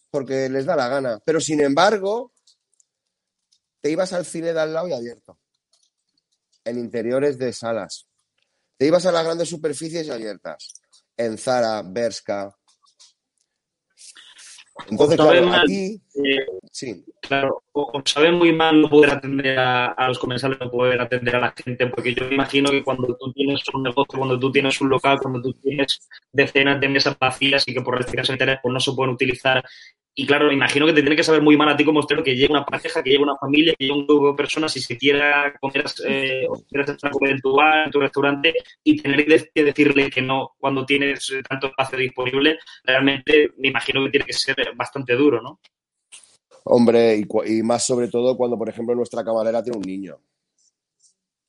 [0.10, 1.20] porque les da la gana.
[1.24, 2.34] Pero sin embargo,
[3.82, 5.40] te ibas al cine de al lado y abierto.
[6.66, 8.08] En interiores de salas.
[8.78, 10.82] Te ibas a las grandes superficies abiertas.
[11.18, 12.56] En Zara, Berska,
[14.90, 17.04] entonces, claro, aquí, eh, sí.
[17.22, 21.40] Claro, o, sabe muy mal no poder atender a, los comensales, no poder atender a
[21.40, 24.90] la gente, porque yo imagino que cuando tú tienes un negocio, cuando tú tienes un
[24.90, 28.80] local, cuando tú tienes decenas de mesas vacías y que por restricciones sanitarias pues no
[28.80, 29.64] se pueden utilizar
[30.20, 32.26] y claro, me imagino que te tiene que saber muy mal a ti como hostelero
[32.26, 34.82] que llegue una pareja, que llegue una familia, que llegue un grupo de personas y
[34.82, 38.54] se quiera comer, eh, o quieras comer en tu bar, en tu restaurante
[38.84, 44.04] y tener que decirle que no cuando tienes eh, tanto espacio disponible, realmente me imagino
[44.04, 45.62] que tiene que ser bastante duro, ¿no?
[46.66, 50.20] Hombre, y, más sobre todo cuando, por ejemplo, nuestra camarera tiene un niño,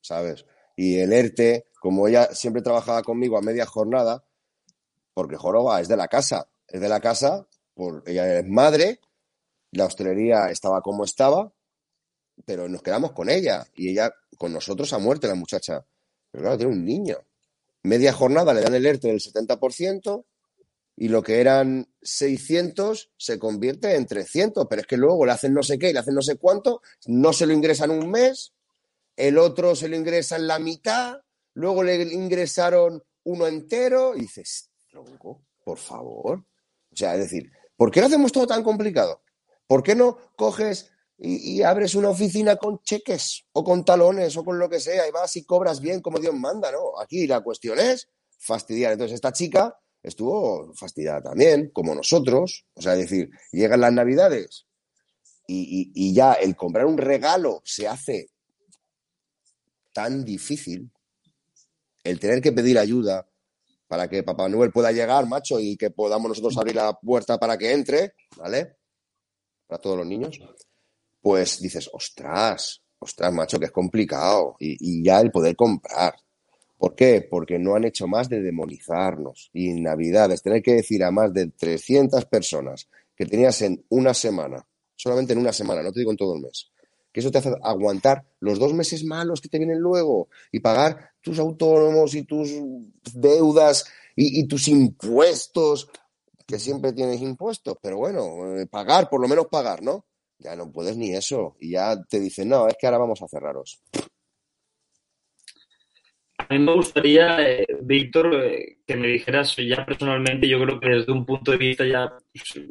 [0.01, 0.47] ¿sabes?
[0.77, 4.25] Y el ERTE, como ella siempre trabajaba conmigo a media jornada,
[5.13, 7.49] porque Joroba es de la casa, es de la casa
[8.07, 9.01] ella es madre,
[9.73, 11.53] la hostelería estaba como estaba,
[12.45, 15.85] pero nos quedamos con ella y ella con nosotros a muerte, la muchacha.
[16.31, 17.19] Pero claro, tiene un niño.
[17.83, 20.25] Media jornada le dan el ERTE del 70%
[20.97, 25.55] y lo que eran 600 se convierte en 300, pero es que luego le hacen
[25.55, 28.53] no sé qué y le hacen no sé cuánto, no se lo ingresan un mes,
[29.17, 31.21] el otro se lo ingresan la mitad,
[31.55, 36.45] luego le ingresaron uno entero y dices, tronco, por favor.
[36.93, 39.23] O sea, es decir, ¿Por qué hacemos todo tan complicado?
[39.67, 44.59] ¿Por qué no coges y, abres una oficina con cheques o con talones o con
[44.59, 47.01] lo que sea y vas y cobras bien como Dios manda, ¿no?
[47.01, 48.93] Aquí la cuestión es fastidiar.
[48.93, 52.67] Entonces esta chica estuvo fastidiada también, como nosotros.
[52.75, 54.67] O sea, es decir, llegan las navidades
[55.47, 58.29] y ya el comprar un regalo se hace
[59.95, 60.91] tan difícil,
[62.05, 63.30] el tener que pedir ayuda,
[63.91, 67.59] para que Papá Noel pueda llegar, macho, y que podamos nosotros abrir la puerta para
[67.59, 68.77] que entre, ¿vale?
[69.67, 70.39] Para todos los niños.
[71.21, 74.55] Pues dices, ostras, ostras, macho, que es complicado.
[74.61, 76.15] Y, ya el poder comprar.
[76.79, 77.27] ¿Por qué?
[77.29, 79.51] Porque no han hecho más de demonizarnos.
[79.53, 84.15] Y en Navidades, tener que decir a más de 300 personas que tenías en una
[84.15, 86.71] semana, solamente en una semana, no te digo en todo el mes,
[87.13, 91.11] que eso te hace aguantar los dos meses malos que te vienen luego y pagar
[91.21, 92.51] tus autónomos y tus
[93.15, 95.89] deudas y, tus impuestos,
[96.47, 100.05] que siempre tienes impuestos, pero bueno, eh, pagar, por lo menos pagar, ¿no?
[100.39, 103.29] Ya no puedes ni eso y ya te dicen, no, es que ahora vamos a
[103.29, 103.81] cerraros.
[106.39, 110.89] A mí me gustaría, eh, Víctor, eh, que me dijeras ya personalmente, yo creo que
[110.89, 112.13] desde un punto de vista ya,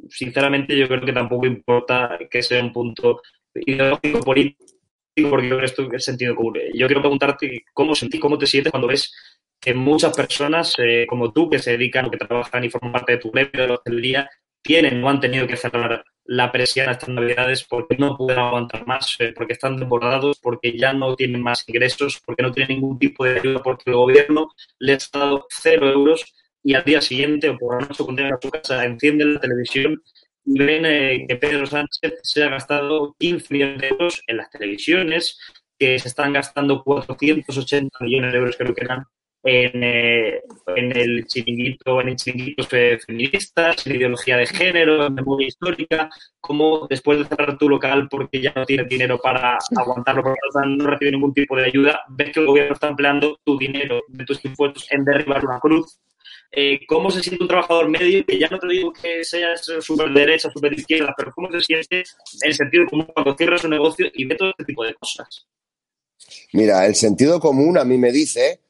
[0.10, 3.22] sinceramente, yo creo que tampoco importa que sea un punto
[3.56, 4.66] ideológico, político,
[5.30, 6.58] porque esto es sentido común.
[6.74, 9.14] Yo quiero preguntarte cómo sentí, cómo te sientes cuando ves
[9.60, 13.14] que muchas personas eh, como tú, que se dedican o que trabajan y forman parte
[13.14, 14.30] de tu gremio de la
[14.62, 18.86] tienen o han tenido que cerrar la presión a estas navidades porque no pueden aguantar
[18.86, 23.00] más, eh, porque están desbordados, porque ya no tienen más ingresos, porque no tienen ningún
[23.00, 27.50] tipo de ayuda, porque el gobierno les ha dado cero euros y al día siguiente
[27.50, 30.04] o por la noche cuando llegan a su casa encienden la televisión
[30.46, 35.38] ven eh, que Pedro Sánchez se ha gastado 15 millones de euros en las televisiones,
[35.78, 39.06] que se están gastando 480 millones de euros, creo que eran,
[39.44, 40.42] en, eh,
[40.76, 46.10] en el chiringuito, en chiringuitos feministas, en ideología de género, en memoria histórica,
[46.42, 50.88] como después de cerrar tu local porque ya no tienes dinero para aguantarlo, porque no
[50.88, 54.44] recibe ningún tipo de ayuda, ves que el gobierno está empleando tu dinero de tus
[54.44, 56.00] impuestos en derribar una cruz.
[56.52, 58.26] Eh, ¿Cómo se siente un trabajador medio?
[58.26, 62.04] Que ya no te digo que seas súper derecha, súper izquierda, pero ¿cómo se siente
[62.42, 65.48] en sentido común cuando cierras un negocio y ves todo este tipo de cosas?
[66.54, 68.62] Mira, el sentido común a mí me dice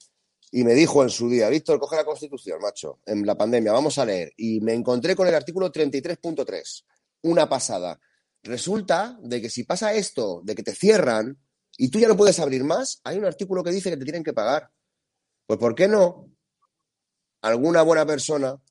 [0.52, 3.98] y me dijo en su día, Víctor, coge la Constitución, macho, en la pandemia, vamos
[3.98, 4.34] a leer.
[4.36, 6.84] Y me encontré con el artículo 33.3,
[7.24, 8.00] una pasada.
[8.44, 11.38] Resulta de que si pasa esto, de que te cierran
[11.78, 14.24] y tú ya no puedes abrir más, hay un artículo que dice que te tienen
[14.24, 14.70] que pagar.
[15.46, 16.30] Pues ¿por qué no?
[17.42, 18.62] Alguna buena persona,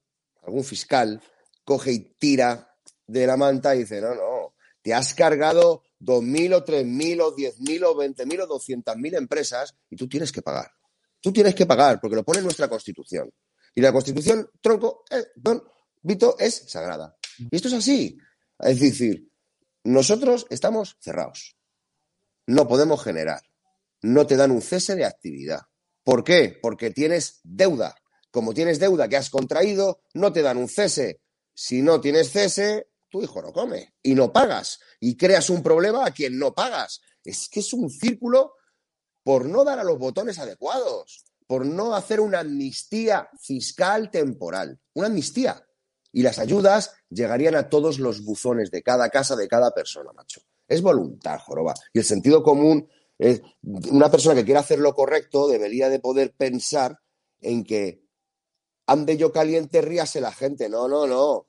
[0.42, 1.22] algún fiscal,
[1.64, 2.74] coge y tira
[3.06, 7.84] de la manta y dice, no, no, te has cargado 2.000 o 3.000 o 10.000
[7.84, 10.70] o 20.000 o 200.000 empresas y tú tienes que pagar.
[11.20, 13.30] Tú tienes que pagar porque lo pone nuestra Constitución.
[13.74, 15.62] Y la Constitución, tronco, eh, don
[16.02, 17.16] Vito, es sagrada.
[17.38, 18.18] Y esto es así.
[18.58, 19.30] Es decir,
[19.84, 21.56] nosotros estamos cerrados.
[22.46, 23.42] No podemos generar.
[24.02, 25.62] No te dan un cese de actividad.
[26.04, 26.58] ¿Por qué?
[26.60, 27.94] Porque tienes deuda.
[28.30, 31.20] Como tienes deuda que has contraído, no te dan un cese.
[31.54, 34.80] Si no tienes cese, tu hijo no come y no pagas.
[35.00, 37.00] Y creas un problema a quien no pagas.
[37.24, 38.54] Es que es un círculo
[39.22, 45.08] por no dar a los botones adecuados, por no hacer una amnistía fiscal temporal, una
[45.08, 45.66] amnistía.
[46.12, 50.40] Y las ayudas llegarían a todos los buzones de cada casa, de cada persona, macho.
[50.66, 51.74] Es voluntad, joroba.
[51.92, 52.88] Y el sentido común,
[53.18, 56.98] es, una persona que quiera hacer lo correcto debería de poder pensar
[57.40, 58.07] en que
[58.88, 60.68] ande yo caliente, ríase la gente.
[60.68, 61.46] No, no, no.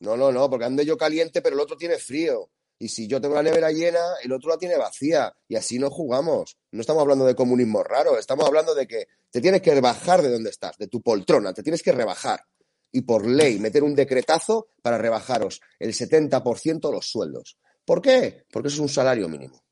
[0.00, 2.50] No, no, no, porque ande yo caliente, pero el otro tiene frío.
[2.78, 5.34] Y si yo tengo la nevera llena, el otro la tiene vacía.
[5.48, 6.58] Y así no jugamos.
[6.72, 10.30] No estamos hablando de comunismo raro, estamos hablando de que te tienes que bajar de
[10.30, 12.44] donde estás, de tu poltrona, te tienes que rebajar.
[12.92, 17.58] Y por ley meter un decretazo para rebajaros el 70% los sueldos.
[17.84, 18.44] ¿Por qué?
[18.52, 19.63] Porque eso es un salario mínimo.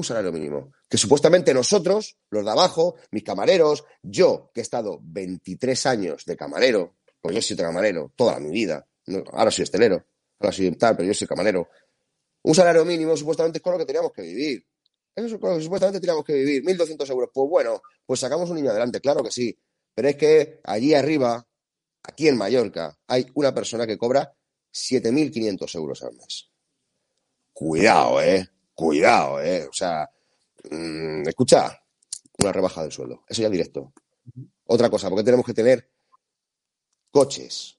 [0.00, 0.72] Un salario mínimo.
[0.88, 6.38] Que supuestamente nosotros, los de abajo, mis camareros, yo, que he estado 23 años de
[6.38, 8.86] camarero, pues yo soy camarero toda mi vida,
[9.30, 10.02] ahora soy estelero,
[10.38, 11.68] ahora soy tal, pero yo soy camarero,
[12.40, 14.66] un salario mínimo supuestamente es con lo que teníamos que vivir.
[15.14, 16.64] Eso es con lo que supuestamente teníamos que vivir.
[16.64, 17.28] 1.200 euros.
[17.34, 19.54] Pues bueno, pues sacamos un niño adelante, claro que sí.
[19.94, 21.46] Pero es que allí arriba,
[22.02, 24.34] aquí en Mallorca, hay una persona que cobra
[24.72, 26.48] 7.500 euros al mes.
[27.52, 28.48] Cuidado, ¿eh?
[28.80, 29.66] Cuidado, ¿eh?
[29.68, 30.08] O sea,
[30.70, 31.78] mm, escucha,
[32.38, 33.24] una rebaja del sueldo.
[33.28, 33.92] Eso ya directo.
[34.64, 35.86] Otra cosa, porque tenemos que tener
[37.10, 37.78] coches,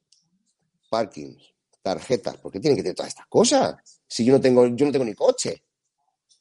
[0.91, 3.77] parkings, tarjetas, porque tienen que tener todas estas cosas.
[4.07, 5.63] Si yo no tengo, yo no tengo ni coche.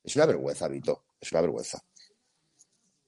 [0.04, 1.04] Es una vergüenza, Vito.
[1.18, 1.82] Es una vergüenza.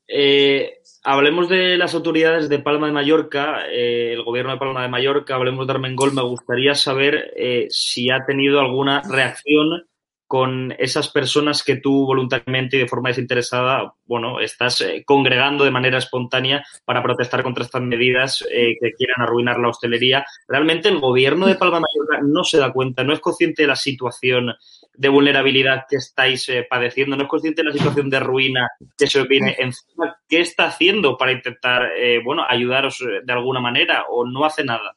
[0.09, 4.89] Eh, hablemos de las autoridades de Palma de Mallorca, eh, el gobierno de Palma de
[4.89, 6.15] Mallorca, hablemos de Armengol.
[6.15, 9.87] Me gustaría saber eh, si ha tenido alguna reacción
[10.33, 15.71] con esas personas que tú voluntariamente y de forma desinteresada, bueno, estás eh, congregando de
[15.71, 20.25] manera espontánea para protestar contra estas medidas eh, que quieran arruinar la hostelería.
[20.49, 23.77] Realmente el gobierno de Palma Mallorca no se da cuenta, no es consciente de la
[23.77, 24.55] situación
[24.95, 29.09] de vulnerabilidad que estáis eh, padeciendo, no es consciente de la situación de ruina que
[29.09, 30.17] se viene encima.
[30.27, 31.91] ¿Qué está haciendo para intentar,
[32.25, 34.97] bueno, ayudaros de alguna manera o no hace nada?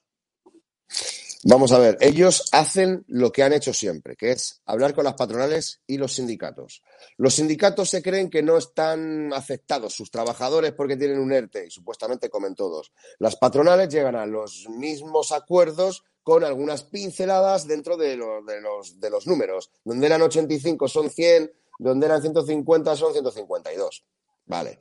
[1.47, 5.13] Vamos a ver, ellos hacen lo que han hecho siempre, que es hablar con las
[5.13, 6.81] patronales y los sindicatos.
[7.17, 11.69] Los sindicatos se creen que no están afectados sus trabajadores porque tienen un ERTE y
[11.69, 12.91] supuestamente comen todos.
[13.19, 18.99] Las patronales llegan a los mismos acuerdos con algunas pinceladas dentro de, los, de, los,
[18.99, 19.69] de los números.
[19.83, 24.03] Donde eran 85 son 100, donde eran 150 son 152.
[24.47, 24.79] Vale.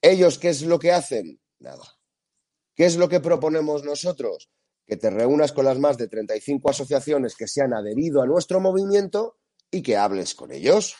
[0.00, 1.40] ¿Ellos qué es lo que hacen?
[1.58, 1.98] Nada.
[2.76, 4.48] ¿Qué es lo que proponemos nosotros?
[4.88, 8.58] Que te reúnas con las más de 35 asociaciones que se han adherido a nuestro
[8.58, 9.36] movimiento
[9.70, 10.96] y que hables con ellos.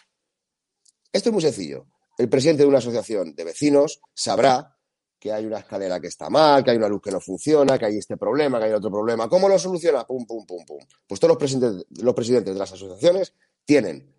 [1.13, 1.87] Esto es muy sencillo.
[2.19, 4.79] El presidente de una asociación de vecinos sabrá
[5.19, 7.87] que hay una escalera que está mal, que hay una luz que no funciona, que
[7.87, 9.29] hay este problema, que hay otro problema.
[9.29, 10.07] ¿Cómo lo soluciona?
[10.07, 10.79] Pum, pum, pum, pum.
[11.07, 14.15] Pues todos los presidentes, los presidentes de las asociaciones tienen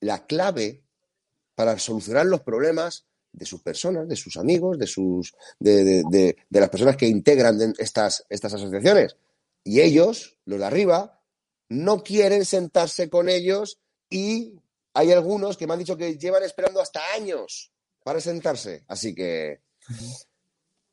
[0.00, 0.84] la clave
[1.54, 6.60] para solucionar los problemas de sus personas, de sus amigos, de sus de, de, de,
[6.60, 9.16] las personas que integran estas, estas asociaciones.
[9.64, 11.20] Y ellos, los de arriba,
[11.68, 13.78] no quieren sentarse con ellos
[14.10, 14.54] y
[14.94, 17.72] hay algunos que me han dicho que llevan esperando hasta años
[18.04, 18.84] para sentarse.
[18.88, 19.62] Así que,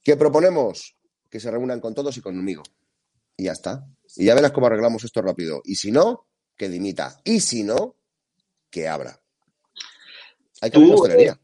[0.04, 0.96] ¿qué proponemos?
[1.30, 2.64] Que se reúnan con todos y conmigo.
[3.36, 3.86] Y ya está.
[4.16, 5.62] Y ya verás cómo arreglamos esto rápido.
[5.66, 7.20] Y si no, que dimita.
[7.24, 7.96] Y si no,
[8.70, 9.20] que abra.
[10.62, 11.40] Hay que abrir hostelería.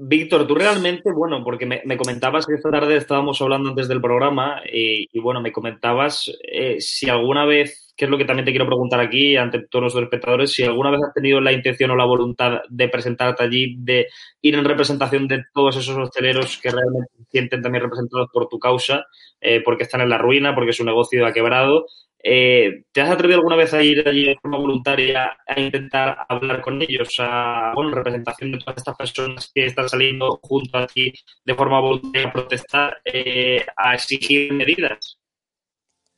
[0.00, 4.00] Víctor, tú realmente, bueno, porque me, me, comentabas que esta tarde estábamos hablando antes del
[4.00, 8.44] programa y, y bueno, me comentabas eh, si alguna vez, que es lo que también
[8.44, 11.90] te quiero preguntar aquí ante todos los espectadores, si alguna vez has tenido la intención
[11.90, 14.06] o la voluntad de presentarte allí, de
[14.40, 18.60] ir en representación de todos esos hosteleros que realmente se sienten también representados por tu
[18.60, 19.04] causa,
[19.40, 21.86] eh, porque están en la ruina, porque su negocio ha quebrado
[22.20, 26.60] eh, ¿Te has atrevido alguna vez a ir allí de forma voluntaria a intentar hablar
[26.60, 30.86] con ellos, a, bueno, en representación de todas estas personas que están saliendo junto a
[30.86, 31.12] ti
[31.44, 35.18] de forma voluntaria a protestar, eh, a exigir medidas?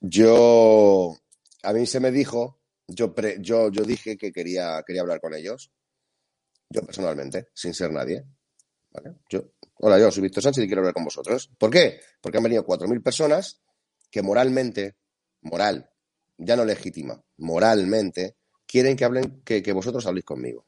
[0.00, 1.14] Yo,
[1.62, 5.34] a mí se me dijo, yo, pre, yo, yo dije que quería, quería hablar con
[5.34, 5.70] ellos,
[6.70, 8.24] yo personalmente, sin ser nadie.
[8.90, 9.16] ¿vale?
[9.28, 11.50] Yo, hola, yo soy Víctor Sánchez y quiero hablar con vosotros.
[11.58, 12.00] ¿Por qué?
[12.22, 13.60] Porque han venido 4.000 personas
[14.10, 14.96] que moralmente
[15.42, 15.89] moral,
[16.40, 20.66] ya no legítima, moralmente, quieren que hablen, que, que, vosotros habléis conmigo.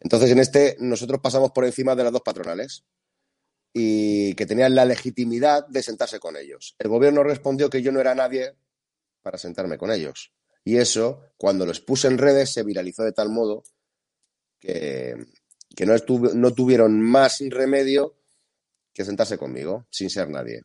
[0.00, 2.84] Entonces, en este, nosotros pasamos por encima de las dos patronales
[3.72, 6.76] y que tenían la legitimidad de sentarse con ellos.
[6.78, 8.54] El gobierno respondió que yo no era nadie
[9.22, 10.32] para sentarme con ellos.
[10.62, 13.64] Y eso, cuando los puse en redes, se viralizó de tal modo
[14.60, 15.16] que,
[15.74, 15.94] que no,
[16.34, 18.14] no tuvieron más remedio
[18.92, 20.62] que sentarse conmigo, sin ser nadie.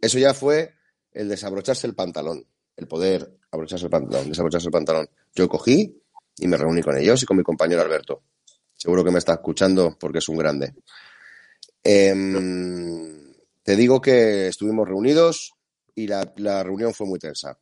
[0.00, 0.75] Eso ya fue
[1.16, 5.08] el desabrocharse el pantalón, el poder abrocharse el pantalón, desabrocharse el pantalón.
[5.34, 6.02] Yo cogí
[6.36, 8.22] y me reuní con ellos y con mi compañero Alberto.
[8.74, 10.74] Seguro que me está escuchando porque es un grande.
[11.82, 12.14] Eh,
[13.62, 15.54] te digo que estuvimos reunidos
[15.94, 17.58] y la, reunión fue muy tensa.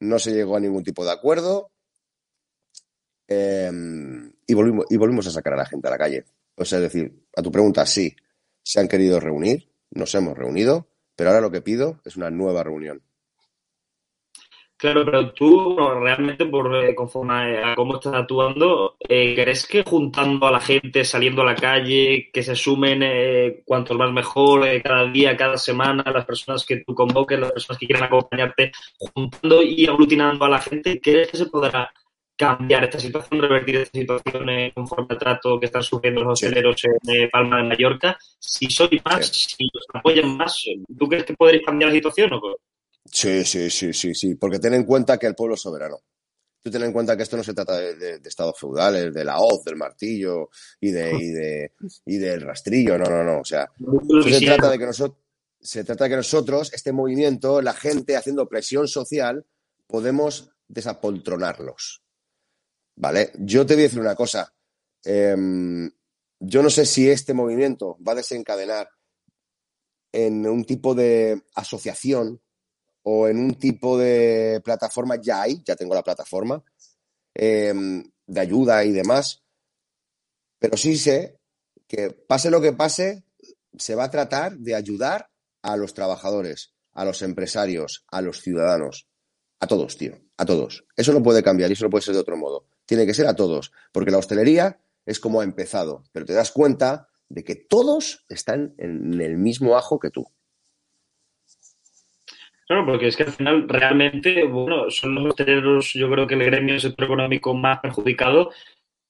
[0.00, 1.70] No se llegó a ningún tipo de acuerdo
[3.26, 3.70] eh,
[4.46, 6.26] y, volvimos, y volvimos a sacar a la gente a la calle.
[6.56, 8.14] O sea, es decir, a tu pregunta, sí,
[8.62, 12.62] se han querido reunir, nos hemos reunido, pero ahora lo que pido es una nueva
[12.62, 13.02] reunión.
[14.76, 20.46] Claro, pero tú realmente, por eh, conforme a cómo estás actuando, eh, ¿crees que juntando
[20.46, 24.82] a la gente, saliendo a la calle, que se sumen eh, cuantos más mejor, eh,
[24.82, 29.62] cada día, cada semana, las personas que tú convoques, las personas que quieran acompañarte, juntando
[29.62, 31.90] y aglutinando a la gente, ¿crees que se podrá
[32.36, 36.80] cambiar esta situación, revertir esta situación eh, conforme al trato que están sufriendo los hosteleros
[36.80, 36.88] sí.
[36.88, 38.18] en eh, Palma de Mallorca.
[38.38, 39.54] Si soy más, sí.
[39.56, 40.64] si los apoyan más,
[40.98, 42.54] ¿tú crees que podréis cambiar la situación o qué?
[43.04, 45.98] Sí, sí, sí, sí, sí, porque ten en cuenta que el pueblo es soberano.
[46.62, 49.24] Tú ten en cuenta que esto no se trata de, de, de estados feudales, de
[49.24, 50.48] la hoz, del martillo
[50.80, 51.72] y, de, y, de,
[52.06, 53.40] y del rastrillo, no, no, no.
[53.40, 53.70] O sea,
[54.22, 55.18] se trata de que nosotros,
[55.60, 59.44] se trata de que nosotros, este movimiento, la gente haciendo presión social,
[59.86, 62.03] podemos desapoltronarlos.
[62.96, 63.32] ¿Vale?
[63.38, 64.52] Yo te voy a decir una cosa.
[65.04, 65.36] Eh,
[66.40, 68.88] yo no sé si este movimiento va a desencadenar
[70.12, 72.40] en un tipo de asociación
[73.02, 76.62] o en un tipo de plataforma, ya hay, ya tengo la plataforma,
[77.34, 77.72] eh,
[78.26, 79.42] de ayuda y demás,
[80.58, 81.38] pero sí sé
[81.86, 83.24] que pase lo que pase,
[83.76, 85.30] se va a tratar de ayudar
[85.62, 89.08] a los trabajadores, a los empresarios, a los ciudadanos,
[89.60, 90.86] a todos, tío, a todos.
[90.96, 93.26] Eso no puede cambiar y eso no puede ser de otro modo tiene que ser
[93.26, 97.54] a todos, porque la hostelería es como ha empezado, pero te das cuenta de que
[97.56, 100.26] todos están en el mismo ajo que tú.
[102.66, 106.44] Claro, porque es que al final realmente, bueno, son los hosteleros, yo creo que el
[106.44, 108.50] gremio sector económico más perjudicado,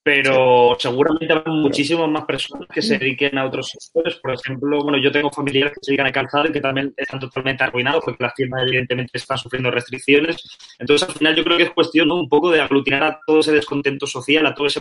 [0.05, 4.13] pero seguramente habrá muchísimas más personas que se dediquen a otros sectores.
[4.17, 7.19] Por ejemplo, bueno, yo tengo familiares que se dedican a calzado y que también están
[7.19, 10.37] totalmente arruinados porque las tiendas evidentemente están sufriendo restricciones.
[10.77, 12.17] Entonces, al final yo creo que es cuestión ¿no?
[12.17, 14.79] un poco de aglutinar a todo ese descontento social, a todo ese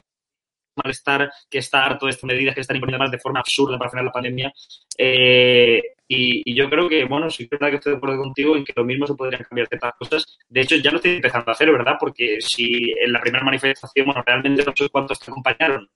[0.77, 3.91] malestar que está harto de estas medidas que están imponiendo más de forma absurda para
[3.91, 4.53] frenar la pandemia.
[4.99, 8.57] Eh, y, yo creo que, bueno, sí que es verdad que estoy de acuerdo contigo
[8.57, 10.39] en que lo mismo se podrían cambiar ciertas cosas.
[10.49, 11.95] De hecho, ya lo estoy empezando a hacer, ¿verdad?
[11.99, 15.89] Porque si en la primera manifestación, bueno, realmente no sé cuántos te acompañaron.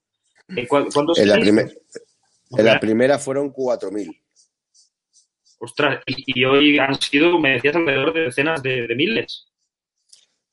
[0.56, 4.20] Eh, ¿Cuántos en la, en la primera fueron 4.000.
[5.60, 9.47] Ostras, y, hoy han sido, me decías, alrededor de decenas de, miles.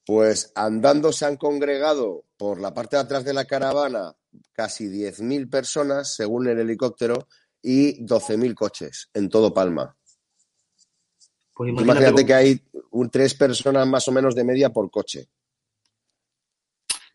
[0.06, 4.14] Pues andando se han congregado por la parte de atrás de la caravana
[4.54, 7.28] casi 10.000 personas, según el helicóptero,
[7.62, 9.96] y 12.000 coches en todo Palma.
[11.56, 15.28] Pues imagínate, que hay un, tres personas más o menos de media por coche.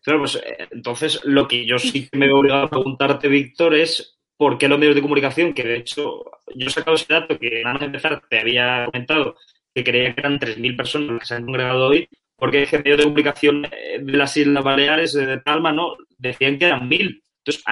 [0.03, 3.75] Claro, pues eh, entonces lo que yo sí que me he obligado a preguntarte, Víctor,
[3.75, 6.23] es por qué los medios de comunicación, que de hecho
[6.55, 9.35] yo he sacado ese dato que nada más empezar te había comentado
[9.73, 12.09] que creía que eran 3.000 personas que se han congregado hoy,
[12.41, 16.89] porque el medios de comunicación de las Islas Baleares, de Palma, no, decían que eran
[16.89, 17.21] 1.000.
[17.37, 17.63] Entonces,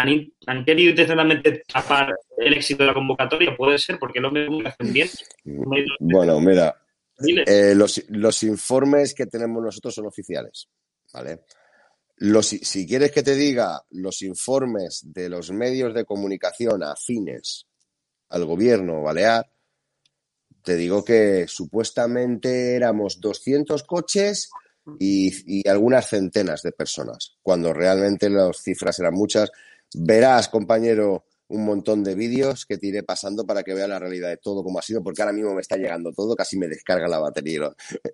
[0.46, 3.58] ¿han, querido intencionalmente tapar el éxito de la convocatoria?
[3.58, 5.10] Puede ser, porque los medios de comunicación bien.
[6.00, 6.80] Bueno, mira,
[7.48, 10.70] eh, los, los informes que tenemos nosotros son oficiales,
[11.14, 11.40] ¿vale?
[12.44, 17.66] si quieres que te diga los informes de los medios de comunicación afines
[18.30, 19.50] al gobierno balear,
[20.64, 24.50] te digo que supuestamente éramos 200 coches
[25.00, 29.52] y, algunas centenas de personas, cuando realmente las cifras eran muchas.
[29.94, 34.30] Verás, compañero, un montón de vídeos que te iré pasando para que vea la realidad
[34.30, 37.08] de todo como ha sido, porque ahora mismo me está llegando todo, casi me descarga
[37.08, 37.72] la batería.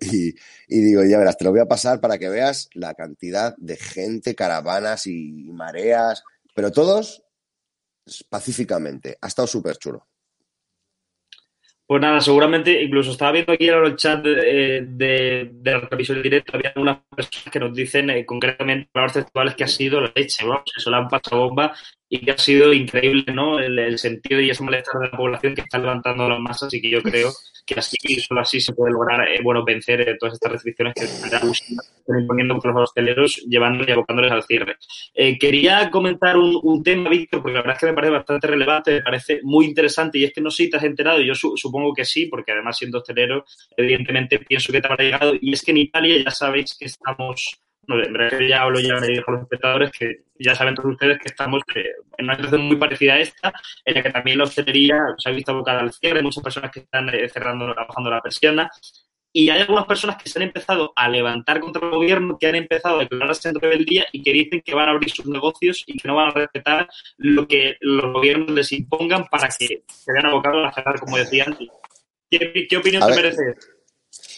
[0.68, 3.76] Y, digo, ya verás, te lo voy a pasar para que veas la cantidad de
[3.76, 6.22] gente, caravanas y mareas,
[6.54, 7.22] pero todos
[8.28, 9.18] pacíficamente.
[9.20, 10.06] Ha estado súper chulo.
[11.88, 16.20] Pues nada, seguramente, incluso estaba viendo aquí en el chat de, de, de la revisión
[16.20, 20.12] directo, había unas personas que nos dicen eh, concretamente palabras textuales que ha sido la
[20.12, 21.76] leche, vamos, eso la han pasado bomba
[22.08, 23.58] y que ha sido increíble, ¿no?
[23.58, 26.90] El, sentido y ese malestar de la población que está levantando las masas y que
[26.90, 27.32] yo creo
[27.64, 31.04] que así, solo así se puede lograr, eh, bueno, vencer eh, todas estas restricciones que
[31.04, 34.76] están imponiendo contra los hosteleros, llevando y abocándoles al cierre.
[35.14, 38.46] Eh, quería comentar un, un, tema, Víctor, porque la verdad es que me parece bastante
[38.46, 41.34] relevante, me parece muy interesante, y es que no sé si te has enterado, yo
[41.34, 43.44] supongo que sí, porque además siendo hostelero,
[43.76, 47.58] evidentemente pienso que te habrá llegado, y es que en Italia ya sabéis que estamos
[47.86, 51.28] verdad ya hablo, ya me dijo a los espectadores que ya saben todos ustedes que
[51.28, 53.52] estamos en una situación muy parecida a esta,
[53.84, 56.80] en la que también la hostelería se ha visto abocada al cierre, muchas personas que
[56.80, 58.70] están eh, cerrando, bajando la persiana,
[59.32, 62.54] y hay algunas personas que se han empezado a levantar contra el gobierno, que han
[62.54, 65.98] empezado a declararse en rebeldía y que dicen que van a abrir sus negocios y
[65.98, 70.26] que no van a respetar lo que los gobiernos les impongan para que se vean
[70.26, 71.68] abocados a cerrar, como decía antes.
[72.30, 73.54] ¿Qué, opinión te merece?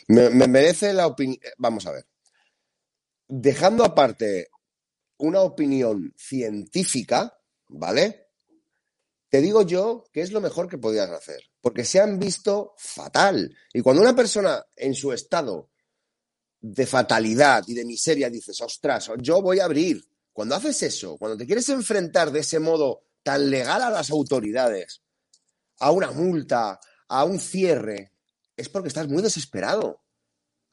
[0.08, 1.38] Me, me merece la opinión.
[1.58, 2.04] Vamos a ver
[3.28, 4.48] dejando aparte
[5.18, 8.28] una opinión científica, ¿vale?
[9.28, 13.54] Te digo yo que es lo mejor que podías hacer, porque se han visto fatal.
[13.72, 15.70] Y cuando una persona en su estado
[16.60, 20.02] de fatalidad y de miseria dices, ostras, yo voy a abrir,
[20.32, 25.02] cuando haces eso, cuando te quieres enfrentar de ese modo tan legal a las autoridades,
[25.80, 28.12] a una multa, a un cierre,
[28.56, 30.02] es porque estás muy desesperado.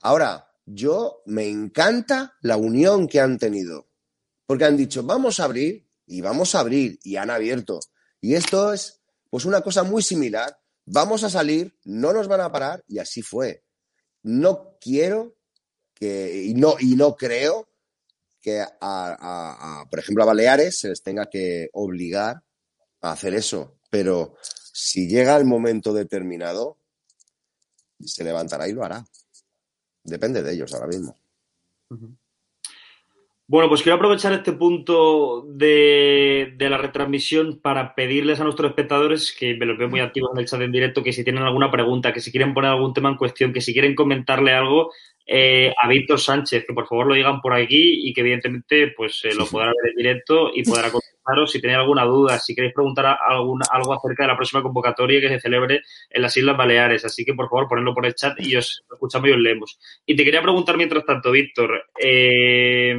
[0.02, 3.88] Ahora, yo me encanta la unión que han tenido,
[4.46, 7.80] porque han dicho, vamos a abrir y vamos a abrir y han abierto.
[8.20, 12.52] Y esto es pues una cosa muy similar, vamos a salir, no nos van a
[12.52, 13.64] parar y así fue.
[14.24, 15.36] No quiero
[15.94, 17.68] que, y no, y no creo
[18.42, 22.44] que a, por ejemplo, a Baleares se les tenga que obligar
[23.02, 24.36] a hacer eso, pero
[24.74, 26.80] si llega el momento determinado,
[28.00, 29.06] se levantará y lo hará
[30.06, 31.18] depende de ellos ahora mismo.
[33.48, 39.56] Bueno, pues quiero aprovechar este punto de, la retransmisión para pedirles a nuestros espectadores, que
[39.56, 42.12] me los veo muy activos en el chat en directo, que si tienen alguna pregunta,
[42.12, 44.92] que si quieren poner algún tema en cuestión, que si quieren comentarle algo
[45.28, 49.22] eh, a Víctor Sánchez, que por favor lo digan por aquí y que evidentemente pues
[49.26, 52.74] eh, lo podrá ver en directo y podrá contestaros si tenéis alguna duda, si queréis
[52.74, 57.06] preguntar alguna, algo acerca de la próxima convocatoria que se celebre en las Islas Baleares.
[57.06, 59.80] Así que por favor ponedlo por el chat y os escuchamos y os leemos.
[60.06, 62.96] Y te quería preguntar mientras tanto, Víctor, eh,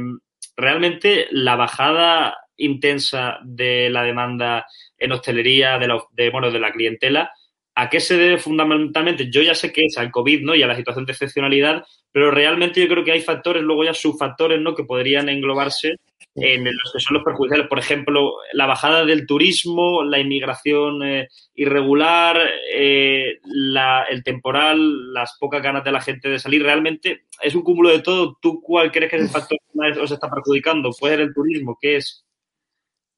[0.57, 4.65] realmente la bajada intensa de la demanda
[4.97, 7.31] en hostelería, de la, de, bueno, de la clientela,
[7.77, 9.29] ¿a qué se debe fundamentalmente?
[9.29, 10.55] Yo ya sé que es al COVID, ¿no?
[10.55, 13.93] Y a la situación de excepcionalidad, pero realmente yo creo que hay factores, luego ya
[13.93, 14.73] subfactores, ¿no?
[14.73, 15.93] Que podrían englobarse
[16.33, 17.67] en los que son los perjudiciales.
[17.67, 22.39] Por ejemplo, la bajada del turismo, la inmigración eh, irregular,
[22.73, 26.63] eh, la, el temporal, las pocas ganas de la gente de salir.
[26.63, 28.39] Realmente es un cúmulo de todo.
[28.41, 30.89] ¿Tú cuál crees que es el factor que más os está perjudicando?
[30.99, 31.77] ¿Puede ser el turismo?
[31.79, 32.26] ¿Qué es?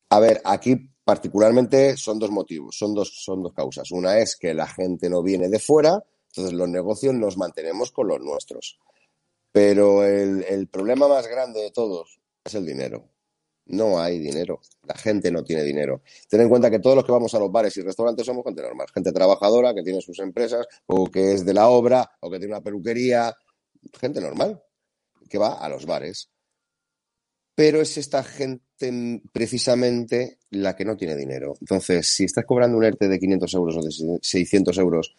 [0.09, 3.91] A ver, aquí particularmente son dos motivos, son dos, son dos causas.
[3.91, 8.07] Una es que la gente no viene de fuera, entonces los negocios nos mantenemos con
[8.07, 8.79] los nuestros.
[9.51, 13.09] Pero el, el problema más grande de todos es el dinero.
[13.65, 14.61] No hay dinero.
[14.87, 16.01] La gente no tiene dinero.
[16.27, 18.63] Ten en cuenta que todos los que vamos a los bares y restaurantes somos gente
[18.63, 22.39] normal, gente trabajadora que tiene sus empresas o que es de la obra o que
[22.39, 23.35] tiene una peluquería,
[23.99, 24.61] gente normal
[25.29, 26.29] que va a los bares.
[27.59, 31.57] Pero es esta gente precisamente la que no tiene dinero.
[31.59, 35.17] Entonces, si estás cobrando un ERTE de 500 euros o de 600 euros,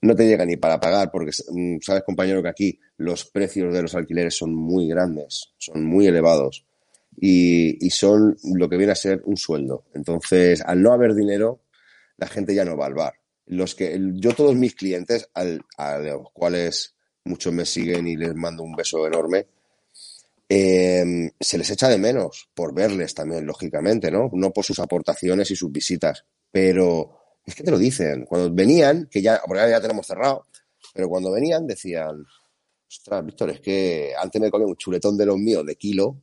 [0.00, 3.82] no te llega ni para pagar, porque mm, sabes, compañero, que aquí los precios de
[3.82, 6.64] los alquileres son muy grandes, son muy elevados
[7.20, 9.84] y, son lo que viene a ser un sueldo.
[9.92, 11.60] Entonces, al no haber dinero,
[12.16, 13.12] la gente ya no va al bar.
[13.44, 18.34] Los que, yo todos mis clientes, al, a los cuales muchos me siguen y les
[18.34, 19.46] mando un beso enorme,
[20.54, 24.30] eh, se les echa de menos por verles también, lógicamente, ¿no?
[24.32, 28.24] No por sus aportaciones y sus visitas, pero es que te lo dicen.
[28.24, 30.46] Cuando venían, que ya, porque ya tenemos cerrado,
[30.94, 32.24] pero cuando venían decían,
[32.88, 36.22] ostras, Víctor, es que antes me comía un chuletón de los míos de kilo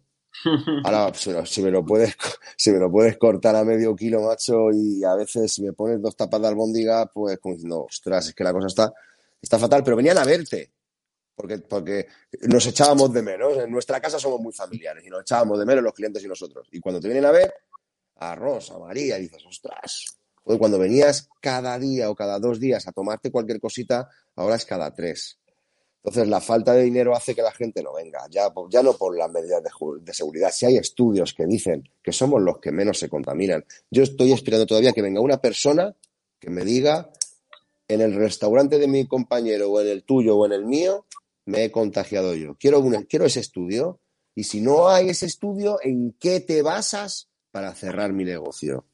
[0.83, 2.15] Ahora, si me, lo puedes,
[2.67, 6.15] me lo puedes cortar a medio kilo, macho, y a veces si me pones dos
[6.15, 8.93] tapas de albóndiga, pues como diciendo, ostras, es que la cosa está,
[9.41, 10.71] está fatal, pero venían a verte.
[11.39, 12.05] Porque, porque
[12.49, 13.57] nos echábamos de menos.
[13.57, 16.67] En nuestra casa somos muy familiares y nos echábamos de menos los clientes y nosotros.
[16.69, 17.53] Y cuando te vienen a ver,
[18.17, 20.17] a Rosa, a María, dices, ostras.
[20.43, 24.93] cuando venías cada día o cada dos días a tomarte cualquier cosita, ahora es cada
[24.93, 25.39] tres.
[26.03, 29.17] Entonces, la falta de dinero hace que la gente no venga, ya, ya no por
[29.17, 30.51] las medidas de, seguridad.
[30.51, 34.65] Si hay estudios que dicen que somos los que menos se contaminan, yo estoy esperando
[34.65, 35.95] todavía que venga una persona
[36.37, 37.09] que me diga
[37.89, 41.05] en el restaurante de mi compañero o en el tuyo o en el mío,
[41.49, 42.55] me he contagiado yo.
[42.55, 43.99] Quiero, quiero ese estudio
[44.35, 48.85] y si no hay ese estudio, ¿en qué te basas para cerrar mi negocio?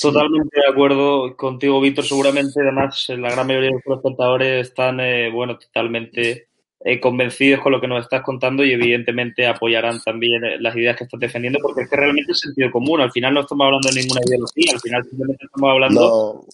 [0.00, 2.04] Totalmente de acuerdo contigo, Víctor.
[2.04, 6.48] Seguramente, además, la gran mayoría de los espectadores están, eh, bueno, totalmente
[6.84, 10.96] eh, convencidos con lo que nos estás contando y, evidentemente, apoyarán también eh, las ideas
[10.96, 13.00] que estás defendiendo, porque es que realmente es sentido común.
[13.00, 16.46] Al final no estamos hablando de ninguna ideología, al final simplemente estamos hablando,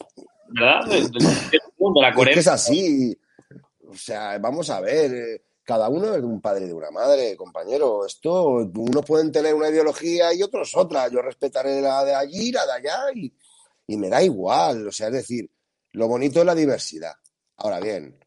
[0.49, 0.81] ¿verdad?
[1.95, 2.23] La coherencia.
[2.23, 3.19] Es que es así.
[3.89, 8.05] O sea, vamos a ver cada uno es un padre y de una madre, compañero.
[8.05, 11.09] Esto, unos pueden tener una ideología y otros otra.
[11.09, 13.33] Yo respetaré la de allí, la de allá y,
[13.87, 14.87] y me da igual.
[14.87, 15.51] O sea, es decir,
[15.93, 17.15] lo bonito es la diversidad.
[17.57, 18.19] Ahora bien,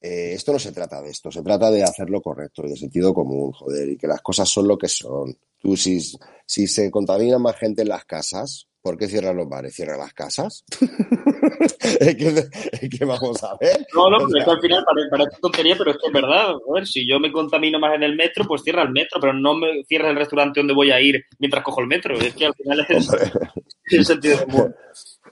[0.00, 3.12] eh, esto no se trata de esto, se trata de hacerlo correcto y de sentido
[3.12, 5.36] común, joder, y que las cosas son lo que son.
[5.58, 6.00] Tú, si,
[6.46, 9.74] si se contamina más gente en las casas, ¿Por qué cierran los bares?
[9.74, 10.64] ¿Cierran las casas?
[11.98, 13.84] es, que, vamos a ver.
[13.92, 16.50] No, no, pero es que al final parece, tontería, pero es que es verdad.
[16.50, 19.32] A ver, si yo me contamino más en el metro, pues cierra el metro, pero
[19.32, 22.16] no me cierra el restaurante donde voy a ir mientras cojo el metro.
[22.16, 23.08] Es que al final es
[23.90, 24.72] el sentido común.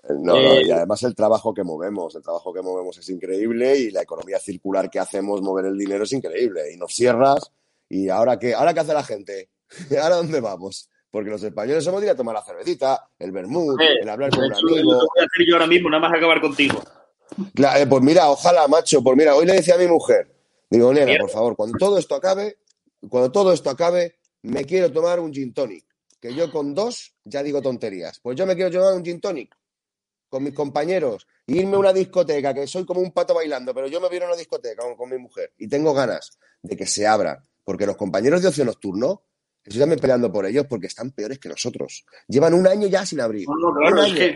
[0.06, 3.78] No, no, y eh, además el trabajo que movemos, el trabajo que movemos es increíble
[3.78, 6.74] y la economía circular que hacemos, mover el dinero es increíble.
[6.74, 7.50] Y nos cierras
[7.88, 9.48] y ahora qué, ahora qué hace la gente,
[9.92, 10.90] ¿ahora dónde vamos?
[11.14, 14.46] Porque los españoles somos de ir a tomar la cervecita, el vermut, el hablar con
[14.46, 14.94] un amigo.
[14.94, 16.82] Lo voy a hacer yo ahora mismo, nada más acabar contigo.
[17.38, 19.00] Eh, pues mira, ojalá, macho.
[19.00, 20.34] Pues mira, hoy le decía a mi mujer,
[20.68, 22.58] digo, nena, por favor, cuando todo esto acabe,
[23.08, 25.84] cuando todo esto acabe, me quiero tomar un gin tonic.
[26.20, 28.18] Que yo con dos ya digo tonterías.
[28.18, 29.56] Pues yo me quiero tomar un gin tonic
[30.28, 34.00] con mis compañeros, irme a una discoteca, que soy como un pato bailando, pero yo
[34.00, 37.06] me voy a una discoteca con, con mi mujer y tengo ganas de que se
[37.06, 39.22] abra, porque los compañeros de ocio nocturno
[39.64, 42.04] Estoy también peleando por ellos porque están peores que nosotros.
[42.28, 43.46] Llevan un año ya sin abrir.
[43.48, 44.34] No, claro, es que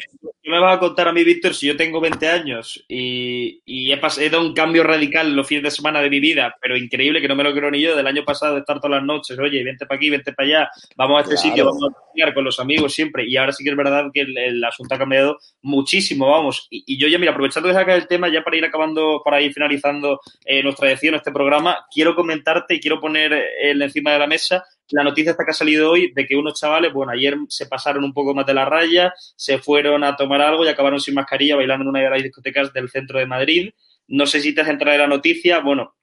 [0.49, 3.93] ¿qué me vas a contar a mí, Víctor, si yo tengo 20 años y, y
[3.93, 7.21] he, he, dado un cambio radical los fines de semana de mi vida, pero increíble
[7.21, 9.39] que no me lo creo ni yo, del año pasado de estar todas las noches,
[9.39, 12.45] oye, vente para aquí, vente para allá, vamos a este sitio, vamos a estudiar con
[12.45, 13.29] los amigos siempre.
[13.29, 16.67] Y ahora sí que es verdad que el, asunto ha cambiado muchísimo, vamos.
[16.71, 19.43] Y, y, yo ya, mira, aprovechando de sacar el tema, ya para ir acabando, para
[19.43, 24.19] ir finalizando eh, nuestra edición, este programa, quiero comentarte y quiero poner el encima de
[24.19, 27.37] la mesa la noticia esta que ha salido hoy de que unos chavales, bueno, ayer
[27.49, 31.01] se pasaron un poco más de la raya, se fueron a tomar algo y acabaron
[31.01, 33.71] sin mascarilla bailando en una de las discotecas del centro de Madrid.
[34.09, 35.95] No sé si te has enterado de la noticia, bueno,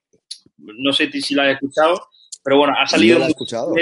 [0.58, 2.08] no sé si la has escuchado,
[2.42, 3.18] pero bueno, ha salido.
[3.18, 3.74] en escuchado.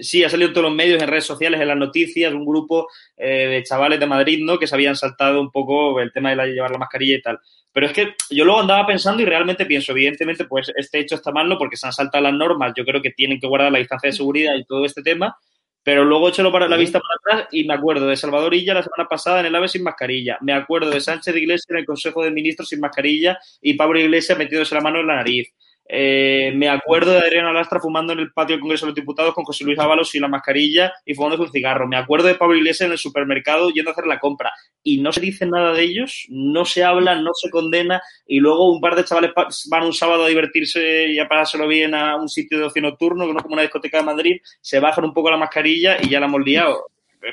[0.00, 2.88] Sí, ha salido en todos los medios, en redes sociales, en las noticias, un grupo
[3.16, 4.58] eh, de chavales de Madrid, ¿no?
[4.58, 7.40] Que se habían saltado un poco el tema de la, llevar la mascarilla y tal.
[7.72, 11.32] Pero es que yo luego andaba pensando y realmente pienso, evidentemente, pues este hecho está
[11.32, 11.58] mal, ¿no?
[11.58, 14.16] Porque se han saltado las normas, yo creo que tienen que guardar la distancia de
[14.16, 15.36] seguridad y todo este tema,
[15.82, 18.82] pero luego échalo para la vista para atrás y me acuerdo de Salvador Illa la
[18.82, 21.84] semana pasada en el AVE sin mascarilla, me acuerdo de Sánchez de Iglesia en el
[21.84, 25.52] Consejo de Ministros sin mascarilla y Pablo Iglesias metiéndose la mano en la nariz.
[25.86, 29.34] Eh, me acuerdo de Adriano Lastra fumando en el patio del Congreso de los Diputados
[29.34, 31.86] con José Luis Ábalos y la mascarilla y fumándose un cigarro.
[31.86, 34.52] Me acuerdo de Pablo Iglesias en el supermercado yendo a hacer la compra.
[34.82, 38.02] Y no se dice nada de ellos, no se habla, no se condena.
[38.26, 39.32] Y luego un par de chavales
[39.68, 43.26] van un sábado a divertirse y a pasárselo bien a un sitio de ocio nocturno,
[43.26, 46.20] que no como una discoteca de Madrid, se bajan un poco la mascarilla y ya
[46.20, 46.86] la hemos liado.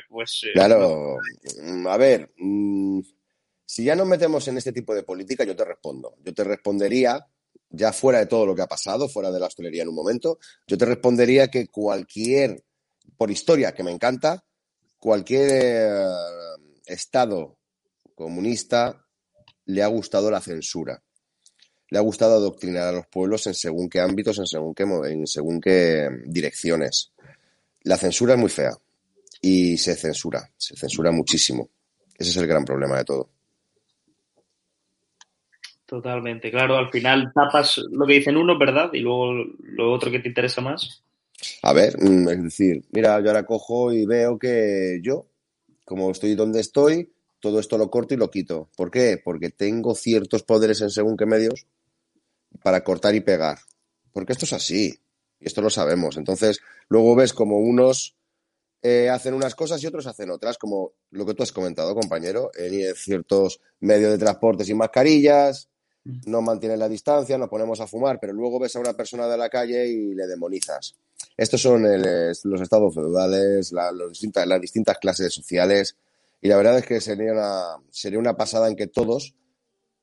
[0.08, 1.18] Pues, eh, claro,
[1.86, 3.00] a ver, mm,
[3.64, 6.14] si ya nos metemos en este tipo de política, yo te respondo.
[6.22, 7.26] Yo te respondería
[7.72, 10.38] ya fuera de todo lo que ha pasado, fuera de la hostelería en un momento,
[10.66, 12.62] yo te respondería que cualquier,
[13.16, 14.44] por historia que me encanta,
[14.98, 16.06] cualquier eh,
[16.86, 17.58] Estado
[18.14, 19.04] comunista
[19.66, 21.02] le ha gustado la censura.
[21.88, 25.26] Le ha gustado adoctrinar a los pueblos en según qué ámbitos, en según qué, en
[25.26, 27.12] según qué direcciones.
[27.82, 28.72] La censura es muy fea
[29.40, 31.70] y se censura, se censura muchísimo.
[32.16, 33.31] Ese es el gran problema de todo.
[35.92, 38.88] Totalmente, claro, al final tapas lo que dicen uno, ¿verdad?
[38.94, 41.04] Y luego lo otro que te interesa más.
[41.60, 45.26] A ver, mm, es decir, mira, yo ahora cojo y veo que yo,
[45.84, 48.70] como estoy donde estoy, todo esto lo corto y lo quito.
[48.74, 49.20] ¿Por qué?
[49.22, 51.66] Porque tengo ciertos poderes en según qué medios
[52.62, 53.58] para cortar y pegar.
[54.14, 54.98] Porque esto es así,
[55.40, 56.16] y esto lo sabemos.
[56.16, 58.16] Entonces, luego ves como unos
[58.80, 62.50] eh, hacen unas cosas y otros hacen otras, como lo que tú has comentado, compañero,
[62.54, 65.68] en ciertos medios de transporte sin mascarillas,
[66.04, 69.36] no mantienen la distancia, nos ponemos a fumar, pero luego ves a una persona de
[69.36, 70.96] la calle y le demonizas.
[71.36, 73.72] Estos son los estados feudales,
[74.10, 75.96] distintas, las distintas clases sociales,
[76.40, 79.34] y la verdad es que sería una, sería una pasada en que todos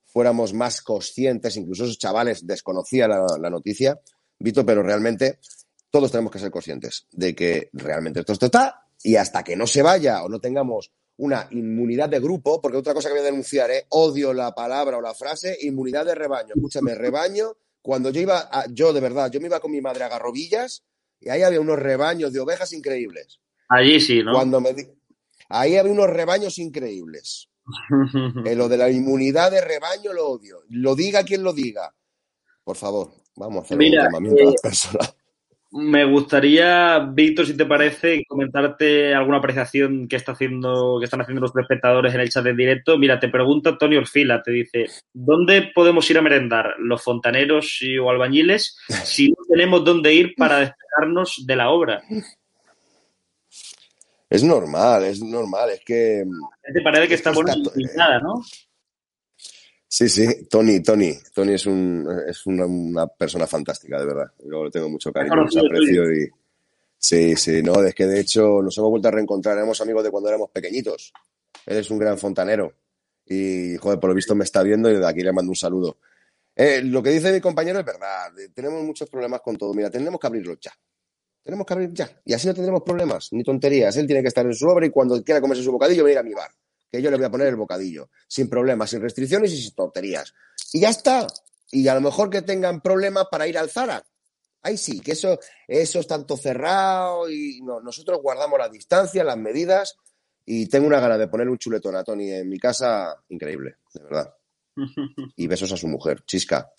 [0.05, 3.99] fuéramos más conscientes, incluso esos chavales desconocían la, la noticia,
[4.39, 5.39] Vito, pero realmente
[5.91, 9.81] todos tenemos que ser conscientes de que realmente esto está y hasta que no se
[9.81, 13.69] vaya o no tengamos una inmunidad de grupo, porque otra cosa que voy a denunciar,
[13.71, 13.85] ¿eh?
[13.89, 16.53] odio la palabra o la frase inmunidad de rebaño.
[16.55, 20.09] Escúchame, rebaño, cuando yo iba, yo de verdad, yo me iba con mi madre a
[20.09, 20.85] Garrovillas
[21.19, 23.41] y ahí había unos rebaños de ovejas increíbles.
[23.67, 24.31] Allí sí, ¿no?
[24.31, 24.73] Cuando me
[25.49, 27.49] ahí había unos rebaños increíbles.
[28.45, 30.63] Eh, lo de la inmunidad de rebaño lo odio.
[30.69, 31.93] Lo diga quien lo diga.
[32.63, 35.15] Por favor, vamos a hacer un llamamiento a las eh, personas.
[35.71, 41.41] Me gustaría, Víctor, si te parece, comentarte alguna apreciación que está haciendo, que están haciendo
[41.41, 42.97] los espectadores en el chat en directo.
[42.97, 46.73] Mira, te pregunta Antonio Orfila, te dice, ¿dónde podemos ir a merendar?
[46.79, 48.77] ¿Los fontaneros y, o albañiles?
[49.05, 52.01] Si no tenemos dónde ir para despegarnos de la obra.
[54.29, 56.23] Es normal, es normal, es que...
[56.73, 57.53] Te parece que está bueno
[57.95, 58.41] nada, ¿no?
[59.91, 64.31] Sí, sí, Tony, Tony, Tony es, un, es una, persona fantástica, de verdad.
[64.45, 66.29] Yo le tengo mucho cariño, mucho aprecio y...
[66.95, 70.11] Sí, sí, no, es que de hecho nos hemos vuelto a reencontrar, éramos amigos de
[70.11, 71.11] cuando éramos pequeñitos.
[71.65, 72.71] Él es un gran fontanero
[73.25, 75.97] y, joder, por lo visto me está viendo y de aquí le mando un saludo.
[76.55, 79.73] Eh, lo que dice mi compañero es verdad, tenemos muchos problemas con todo.
[79.73, 80.71] Mira, tenemos que abrirlo ya.
[81.41, 82.21] Tenemos que abrir ya.
[82.25, 83.97] Y así no tendremos problemas, ni tonterías.
[83.97, 86.23] Él tiene que estar en su obra y cuando quiera comerse su bocadillo venir a
[86.23, 86.51] mi bar
[86.91, 90.33] que yo le voy a poner el bocadillo, sin problemas, sin restricciones y sin tonterías.
[90.73, 91.27] Y ya está.
[91.71, 94.03] Y a lo mejor que tengan problemas para ir al Zara.
[94.61, 99.37] Ahí sí, que eso, eso es tanto cerrado y no, nosotros guardamos la distancia, las
[99.37, 99.95] medidas
[100.45, 104.03] y tengo una gana de poner un chuletón a Tony en mi casa increíble, de
[104.03, 104.33] verdad.
[105.35, 106.73] Y besos a su mujer, Chisca.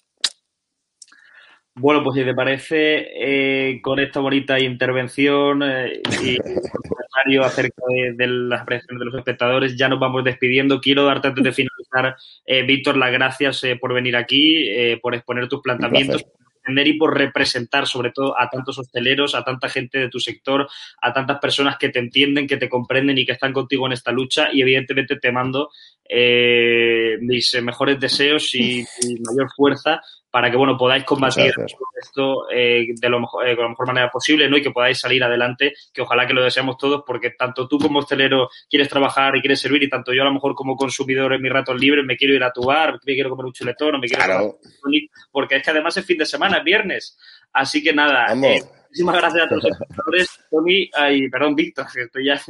[1.76, 6.36] Bueno, pues si te parece, eh, con esta bonita intervención eh, y
[6.88, 7.82] comentario acerca
[8.16, 10.80] de, las apreciaciones de los espectadores, ya nos vamos despidiendo.
[10.80, 15.60] Quiero darte antes de finalizar, eh, Víctor, las gracias por venir aquí, por exponer tus
[15.62, 16.24] planteamientos
[16.78, 20.68] y por representar sobre todo a tantos hosteleros, a tanta gente de tu sector,
[21.00, 24.12] a tantas personas que te entienden, que te comprenden y que están contigo en esta
[24.12, 25.70] lucha y evidentemente te mando
[26.08, 28.84] eh, mis mejores deseos y,
[29.26, 30.00] mayor fuerza
[30.30, 31.52] para que bueno podáis combatir
[32.00, 34.56] esto eh, de lo mejor, eh, la mejor manera posible ¿no?
[34.56, 37.98] y que podáis salir adelante, que ojalá que lo deseamos todos, porque tanto tú como
[37.98, 41.42] hostelero quieres trabajar y quieres servir, y tanto yo a lo mejor como consumidor en
[41.42, 43.98] mis ratos libres me quiero ir a tu bar, me quiero comer un chuletón, o
[43.98, 44.58] me quiero
[45.32, 47.18] porque es que además es fin de semana, es viernes.
[47.52, 52.02] Así que nada, eh, muchísimas gracias a todos los espectadores, Tony, ay, perdón, Víctor, que
[52.02, 52.40] estoy ya.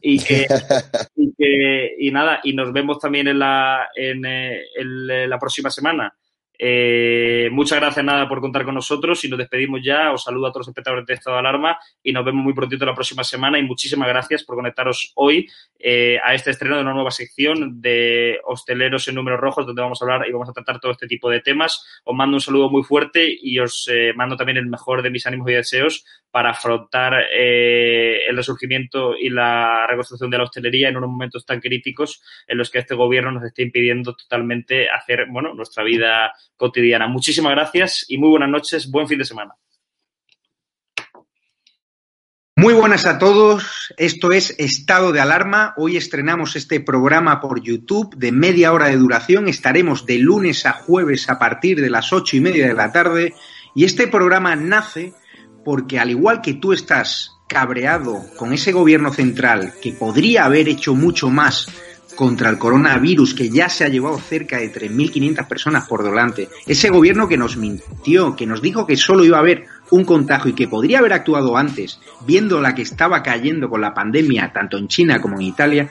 [0.00, 0.46] Y que,
[1.16, 6.14] y que, y nada, y nos vemos también en la, en, en la próxima semana
[6.58, 10.12] eh, muchas gracias nada por contar con nosotros y nos despedimos ya.
[10.12, 12.86] Os saludo a todos los espectadores de Estado de Alarma y nos vemos muy prontito
[12.86, 15.48] la próxima semana y muchísimas gracias por conectaros hoy
[15.78, 20.00] eh, a este estreno de una nueva sección de hosteleros en números rojos donde vamos
[20.00, 21.84] a hablar y vamos a tratar todo este tipo de temas.
[22.04, 25.26] Os mando un saludo muy fuerte y os eh, mando también el mejor de mis
[25.26, 31.08] ánimos y deseos para afrontar el resurgimiento y la reconstrucción de la hostelería en unos
[31.08, 35.82] momentos tan críticos en los que este gobierno nos está impidiendo totalmente hacer bueno, nuestra
[35.82, 37.08] vida cotidiana.
[37.08, 38.90] Muchísimas gracias y muy buenas noches.
[38.90, 39.54] Buen fin de semana.
[42.58, 45.74] Muy buenas a todos, esto es Estado de Alarma.
[45.76, 49.46] Hoy estrenamos este programa por YouTube de media hora de duración.
[49.46, 53.34] Estaremos de lunes a jueves a partir de las ocho y media de la tarde.
[53.74, 55.12] Y este programa nace
[55.66, 60.94] porque al igual que tú estás cabreado con ese gobierno central que podría haber hecho
[60.94, 61.68] mucho más
[62.16, 66.90] contra el coronavirus que ya se ha llevado cerca de 3.500 personas por delante, ese
[66.90, 70.54] gobierno que nos mintió, que nos dijo que solo iba a haber un contagio y
[70.54, 74.88] que podría haber actuado antes, viendo la que estaba cayendo con la pandemia tanto en
[74.88, 75.90] China como en Italia,